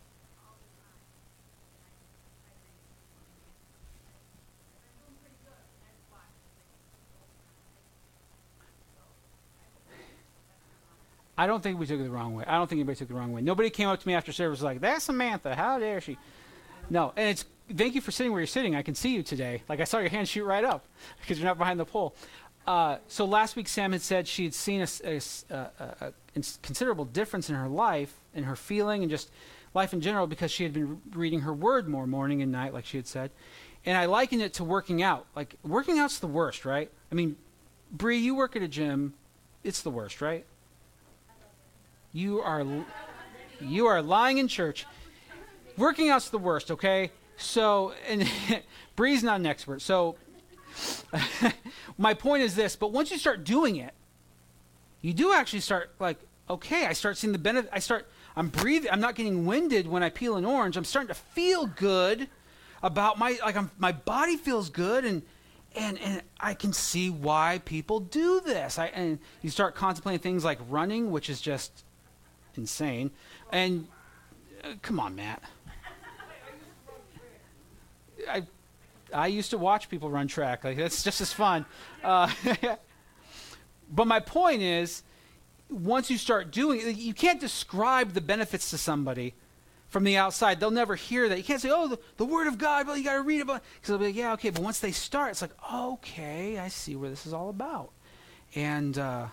[11.39, 12.45] I don't think we took it the wrong way.
[12.47, 13.43] I don't think anybody took it the wrong way.
[13.43, 15.55] Nobody came up to me after service like, "That's Samantha.
[15.55, 16.19] How dare she?"
[16.89, 18.75] No, and it's thank you for sitting where you're sitting.
[18.75, 19.63] I can see you today.
[19.69, 20.85] Like I saw your hand shoot right up
[21.21, 22.15] because you're not behind the pole.
[22.67, 25.21] Uh, so last week, Sam had said she had seen a, a,
[25.55, 26.13] a, a,
[26.63, 29.31] considerable difference in her life, in her feeling, and just
[29.73, 32.85] life in general because she had been reading her word more morning and night, like
[32.85, 33.31] she had said.
[33.85, 35.27] And I likened it to working out.
[35.37, 36.91] Like working out's the worst, right?
[37.13, 37.37] I mean,
[37.93, 39.15] Bree, you work at a gym.
[39.63, 40.45] It's the worst, right?
[42.13, 42.65] You are
[43.61, 44.87] you are lying in church.
[45.77, 47.11] Working out's the worst, okay?
[47.37, 48.29] So, and
[48.97, 49.83] Bree's not an expert.
[49.83, 50.17] So,
[51.99, 53.93] my point is this, but once you start doing it,
[55.01, 57.71] you do actually start like, okay, I start seeing the benefit.
[57.73, 60.77] I start, I'm breathing, I'm not getting winded when I peel an orange.
[60.77, 62.29] I'm starting to feel good
[62.83, 65.23] about my, like, I'm, my body feels good and,
[65.75, 68.79] and, and I can see why people do this.
[68.79, 71.85] I, and you start contemplating things like running, which is just
[72.59, 73.11] insane.
[73.51, 73.89] And
[74.65, 75.43] uh, come on, Matt.
[78.29, 78.43] I
[79.13, 80.65] I used to watch people run track.
[80.65, 81.65] Like that's just as fun.
[82.03, 82.31] Uh,
[83.91, 85.03] but my point is,
[85.71, 89.35] once you start doing it, you can't describe the benefits to somebody
[89.89, 90.61] from the outside.
[90.61, 91.39] They'll never hear that.
[91.39, 93.63] You can't say, "Oh, the, the Word of God." Well, you got to read about.
[93.75, 96.97] Because they'll be like, "Yeah, okay." But once they start, it's like, "Okay, I see
[96.97, 97.91] where this is all about,"
[98.55, 99.27] and uh,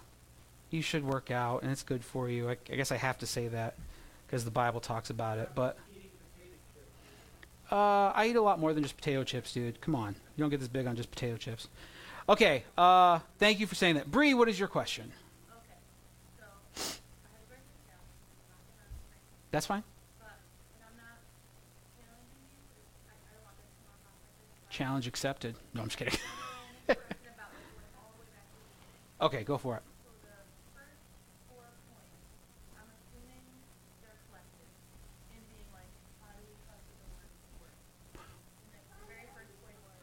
[0.74, 2.50] you should work out, and it's good for you.
[2.50, 3.76] I, I guess I have to say that
[4.28, 5.78] because the Bible talks about it, but.
[7.72, 9.82] Uh, I eat a lot more than just potato chips, dude.
[9.82, 10.16] Come on.
[10.36, 11.70] You don't get this big on just potato chips.
[12.30, 12.64] Okay.
[12.78, 14.12] Uh, thank you for saying that.
[14.12, 15.12] Bree, what is your question?
[19.52, 19.84] That's fine.
[24.70, 25.56] Challenge accepted.
[25.76, 26.18] No, I'm just kidding.
[29.22, 29.84] okay, go for it.
[30.02, 30.34] So the
[30.74, 30.98] first
[31.46, 32.18] four points,
[32.74, 33.46] I'm assuming
[34.02, 34.66] they're collected
[35.30, 35.94] in being like,
[36.26, 37.78] how do we trust the word is the word?
[38.66, 39.94] And then the very first point was,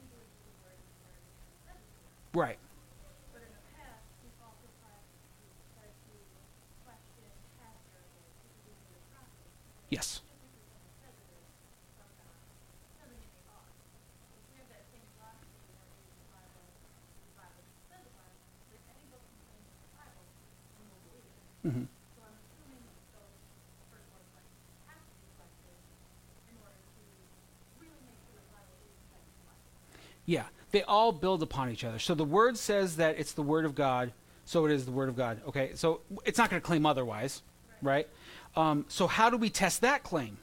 [0.00, 2.56] we believe the word is the word because it says it's the word.
[2.56, 2.60] Right.
[3.36, 5.44] But in the past, we've also tried to
[5.76, 6.08] try to
[6.88, 7.28] question
[7.60, 9.44] past miracles because we believe the prophet.
[9.92, 10.24] Yes.
[10.24, 11.52] Just because someone says it is
[12.00, 12.32] from God
[12.96, 13.68] doesn't mean they are.
[14.36, 18.12] If we have that same philosophy where we use the Bible, the Bible says the
[18.18, 18.36] Bible,
[18.68, 20.26] like any book contains the Bible,
[20.76, 21.38] we will believe it.
[21.64, 22.82] hmm So I'm assuming
[23.14, 23.38] those
[23.88, 24.52] first four points
[24.90, 25.78] have to be collected
[26.50, 27.00] in order to
[27.80, 29.08] really make sure the Bible is the
[29.46, 29.70] Bible.
[30.28, 31.98] Yeah, they all build upon each other.
[31.98, 34.12] So the word says that it's the word of God,
[34.44, 35.40] so it is the word of God.
[35.48, 37.40] Okay, so it's not going to claim otherwise,
[37.80, 38.06] right?
[38.54, 40.36] Um, so how do we test that claim?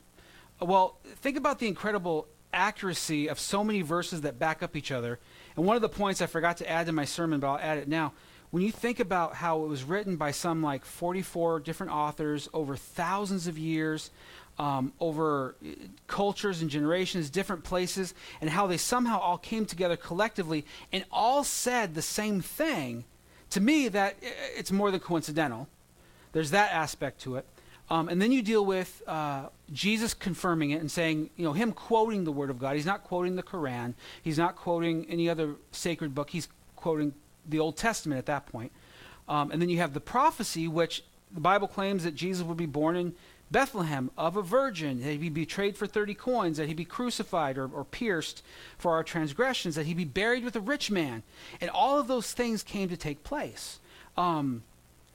[0.60, 5.20] Well, think about the incredible accuracy of so many verses that back up each other.
[5.56, 7.78] And one of the points I forgot to add to my sermon, but I'll add
[7.78, 8.14] it now.
[8.50, 12.76] When you think about how it was written by some like 44 different authors over
[12.76, 14.10] thousands of years,
[14.60, 15.56] um, over
[16.08, 21.44] cultures and generations, different places, and how they somehow all came together collectively and all
[21.44, 23.06] said the same thing,
[23.50, 25.68] to me, that it's more than coincidental.
[26.32, 27.46] There's that aspect to it.
[27.90, 31.72] Um, and then you deal with uh, Jesus confirming it and saying, you know, him
[31.74, 32.76] quoting the Word of God.
[32.76, 33.94] He's not quoting the Quran.
[34.22, 36.30] He's not quoting any other sacred book.
[36.30, 37.14] He's quoting
[37.48, 38.72] the Old Testament at that point.
[39.28, 41.04] Um, and then you have the prophecy, which
[41.34, 43.16] the Bible claims that Jesus would be born in
[43.52, 47.58] Bethlehem of a virgin, that he'd be betrayed for 30 coins, that he'd be crucified
[47.58, 48.44] or, or pierced
[48.78, 51.24] for our transgressions, that he'd be buried with a rich man.
[51.62, 53.80] And all of those things came to take place.
[54.18, 54.64] Um,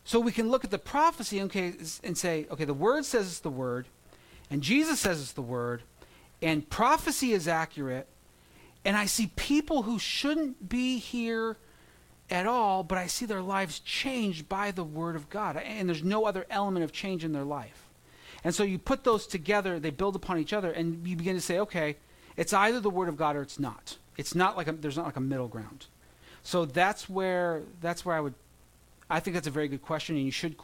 [0.05, 3.41] so we can look at the prophecy okay, and say, okay, the word says it's
[3.41, 3.87] the word,
[4.51, 5.83] and Jesus says it's the word,
[6.41, 8.07] and prophecy is accurate,
[8.85, 11.57] and I see people who shouldn't be here
[12.31, 16.05] at all, but I see their lives changed by the word of God, and there's
[16.05, 17.89] no other element of change in their life.
[18.45, 21.41] And so you put those together, they build upon each other, and you begin to
[21.41, 21.97] say, okay,
[22.37, 23.97] it's either the word of God or it's not.
[24.17, 25.87] It's not like a, there's not like a middle ground.
[26.43, 28.35] So that's where that's where I would
[29.11, 30.57] I think that's a very good question, and you should.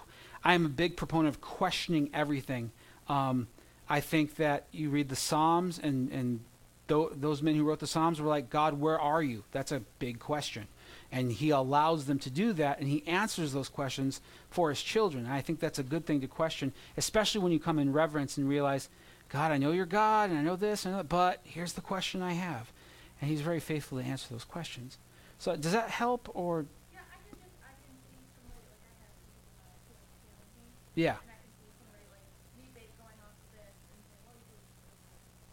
[0.45, 2.71] I am a big proponent of questioning everything.
[3.09, 3.49] Um,
[3.89, 6.41] I think that you read the Psalms, and and
[6.87, 9.45] tho- those men who wrote the Psalms were like, God, where are you?
[9.53, 10.67] That's a big question,
[11.15, 15.25] and He allows them to do that, and He answers those questions for His children.
[15.27, 18.37] And I think that's a good thing to question, especially when you come in reverence
[18.37, 18.89] and realize,
[19.29, 21.75] God, I know you're God, and I know this, and I know that, but here's
[21.75, 22.73] the question I have,
[23.21, 24.99] and He's very faithful to answer those questions.
[25.39, 28.95] So does that help, or Yeah, I can just, I can see somebody, like I
[29.07, 31.19] have people uh, who are challenging, yeah?
[31.23, 32.27] and I can see somebody like
[32.59, 34.99] me ba- going off of this and saying, well, you do this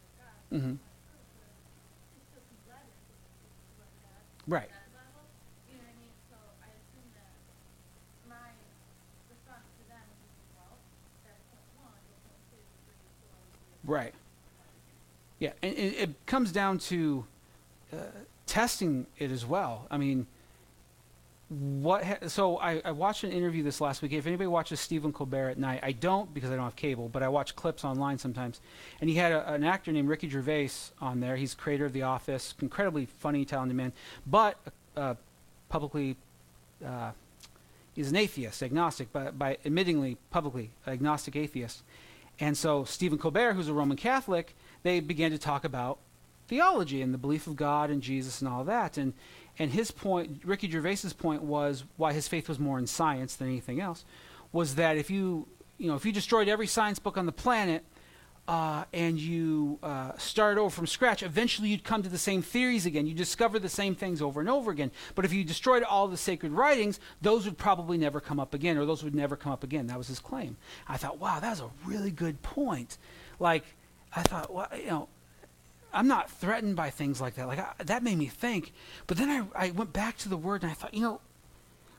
[0.02, 0.38] with God.
[0.58, 1.54] hmm Like, oh, but
[2.18, 4.22] it's still some letter to the word of God.
[4.50, 4.70] Right.
[4.74, 5.26] That Bible,
[5.66, 6.14] you know what I mean?
[6.30, 7.34] So I assume that
[8.30, 8.50] my
[9.34, 10.78] response to them would be, well,
[11.26, 13.34] that's point one, but point two, three, four,
[13.66, 13.81] three.
[13.92, 14.14] Right.
[15.40, 17.26] Yeah, and it, it comes down to
[17.92, 17.98] uh,
[18.46, 19.86] testing it as well.
[19.92, 20.28] I mean,
[21.50, 22.06] what?
[22.06, 24.14] Ha- so I, I watched an interview this last week.
[24.14, 27.22] If anybody watches Stephen Colbert at night, I don't because I don't have cable, but
[27.22, 28.62] I watch clips online sometimes.
[29.02, 30.70] And he had a, an actor named Ricky Gervais
[31.02, 31.36] on there.
[31.36, 33.92] He's creator of The Office, incredibly funny, talented man,
[34.26, 34.58] but
[34.96, 35.16] uh,
[35.68, 36.16] publicly.
[36.86, 37.12] Uh,
[37.94, 41.84] He's an atheist, agnostic, but by admittingly publicly agnostic atheist.
[42.42, 46.00] And so Stephen Colbert, who's a Roman Catholic, they began to talk about
[46.48, 48.98] theology and the belief of God and Jesus and all that.
[48.98, 49.14] And
[49.60, 53.48] and his point, Ricky Gervais's point was why his faith was more in science than
[53.48, 54.04] anything else,
[54.52, 57.86] was that if you you know if you destroyed every science book on the planet
[58.48, 62.86] uh, and you uh, started over from scratch, eventually you'd come to the same theories
[62.86, 63.08] again.
[63.08, 64.92] You discover the same things over and over again.
[65.16, 68.78] But if you destroyed all the sacred writings, those would probably never come up again,
[68.78, 69.88] or those would never come up again.
[69.88, 70.58] That was his claim.
[70.88, 72.98] I thought, wow, that was a really good point.
[73.40, 73.64] Like,
[74.14, 75.08] I thought, well, you know,
[75.94, 77.48] I'm not threatened by things like that.
[77.48, 78.74] Like I, that made me think.
[79.08, 81.22] But then I, I went back to the word and I thought, you know,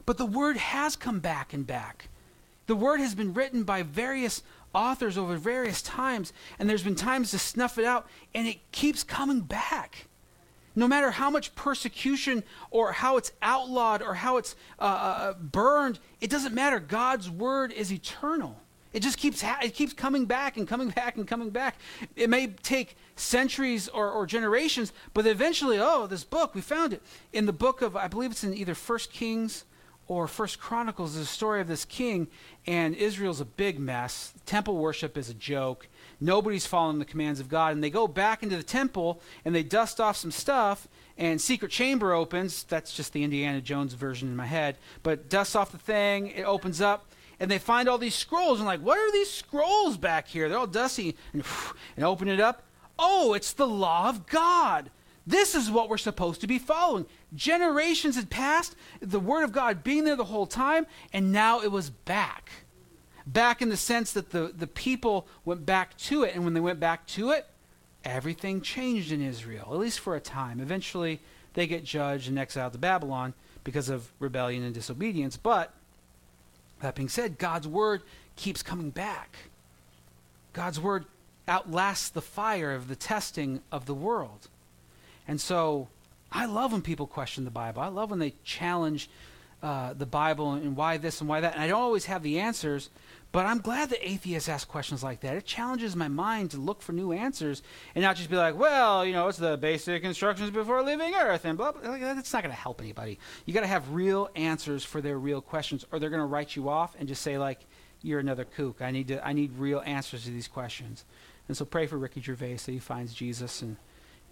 [0.07, 2.09] but the word has come back and back.
[2.66, 4.43] The word has been written by various
[4.74, 9.02] authors over various times, and there's been times to snuff it out, and it keeps
[9.02, 10.06] coming back.
[10.74, 15.98] No matter how much persecution or how it's outlawed or how it's uh, uh, burned,
[16.20, 16.80] it doesn't matter.
[16.80, 18.58] God's word is eternal.
[18.92, 21.76] It just keeps ha- it keeps coming back and coming back and coming back.
[22.16, 27.02] It may take centuries or, or generations, but eventually, oh, this book we found it
[27.32, 29.64] in the book of I believe it's in either First Kings
[30.09, 31.16] or First Chronicles.
[31.16, 32.28] Is a story of this king,
[32.66, 34.32] and Israel's a big mess.
[34.46, 35.88] Temple worship is a joke.
[36.20, 37.74] Nobody's following the commands of God.
[37.74, 40.86] And they go back into the temple and they dust off some stuff,
[41.18, 42.62] and secret chamber opens.
[42.64, 44.76] That's just the Indiana Jones version in my head.
[45.03, 47.07] But dust off the thing, it opens up,
[47.40, 48.59] and they find all these scrolls.
[48.59, 50.48] And like, what are these scrolls back here?
[50.48, 51.16] They're all dusty.
[51.32, 51.44] And,
[51.96, 52.62] and open it up.
[52.98, 54.90] Oh, it's the law of God.
[55.26, 57.06] This is what we're supposed to be following.
[57.34, 61.70] Generations had passed, the Word of God being there the whole time, and now it
[61.70, 62.50] was back.
[63.26, 66.60] Back in the sense that the, the people went back to it, and when they
[66.60, 67.46] went back to it,
[68.04, 70.60] everything changed in Israel, at least for a time.
[70.60, 71.20] Eventually,
[71.54, 75.36] they get judged and exiled to Babylon because of rebellion and disobedience.
[75.36, 75.72] But,
[76.80, 78.02] that being said, God's Word
[78.34, 79.36] keeps coming back.
[80.52, 81.06] God's Word
[81.46, 84.48] outlasts the fire of the testing of the world.
[85.26, 85.88] And so
[86.30, 87.82] I love when people question the Bible.
[87.82, 89.08] I love when they challenge
[89.62, 91.54] uh, the Bible and why this and why that.
[91.54, 92.90] And I don't always have the answers,
[93.30, 95.36] but I'm glad that atheists ask questions like that.
[95.36, 97.62] It challenges my mind to look for new answers
[97.94, 101.44] and not just be like, well, you know, it's the basic instructions before leaving Earth
[101.44, 101.96] and blah, blah.
[101.96, 103.18] That's not going to help anybody.
[103.46, 106.56] You got to have real answers for their real questions, or they're going to write
[106.56, 107.60] you off and just say, like,
[108.02, 108.82] you're another kook.
[108.82, 111.04] I need, to, I need real answers to these questions.
[111.46, 113.76] And so pray for Ricky Gervais that he finds Jesus and,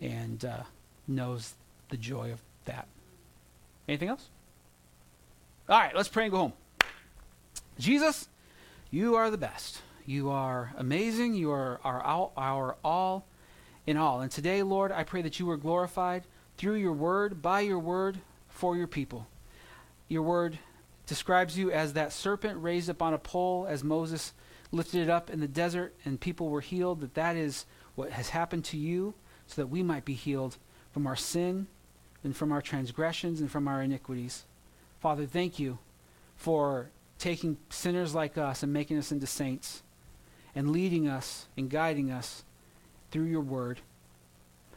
[0.01, 0.63] and uh,
[1.07, 1.55] knows
[1.89, 2.87] the joy of that.
[3.89, 4.29] Anything else?
[5.69, 6.53] All right, let's pray and go home.
[7.79, 8.29] Jesus,
[8.91, 9.83] you are the best.
[10.07, 11.35] You are amazing.
[11.35, 13.27] You are our our all
[13.87, 14.21] in all.
[14.21, 16.25] And today, Lord, I pray that you are glorified
[16.57, 19.27] through your word, by your word, for your people.
[20.09, 20.59] Your word
[21.07, 24.33] describes you as that serpent raised up on a pole as Moses
[24.73, 28.31] lifted it up in the desert and people were healed, that that is what has
[28.31, 29.15] happened to you
[29.47, 30.57] so that we might be healed
[30.93, 31.67] from our sin
[32.23, 34.45] and from our transgressions and from our iniquities.
[35.01, 35.79] Father, thank you
[36.37, 39.83] for taking sinners like us and making us into saints
[40.55, 42.45] and leading us and guiding us
[43.11, 43.81] through your word.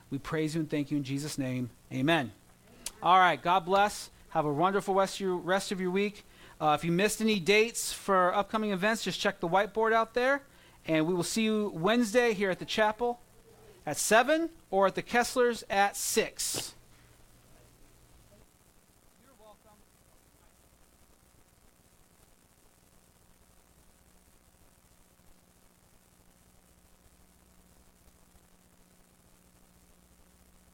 [0.10, 1.70] We praise you and thank you in Jesus' name.
[1.92, 2.32] Amen.
[3.02, 3.42] All right.
[3.42, 4.10] God bless.
[4.30, 5.20] Have a wonderful rest
[5.72, 6.26] of your, week.
[6.60, 10.42] Uh, if you missed any dates for upcoming events, just check the whiteboard out there.
[10.86, 13.20] And we will see you Wednesday here at the chapel
[13.86, 16.76] at 7 or at the Kesslers at 6.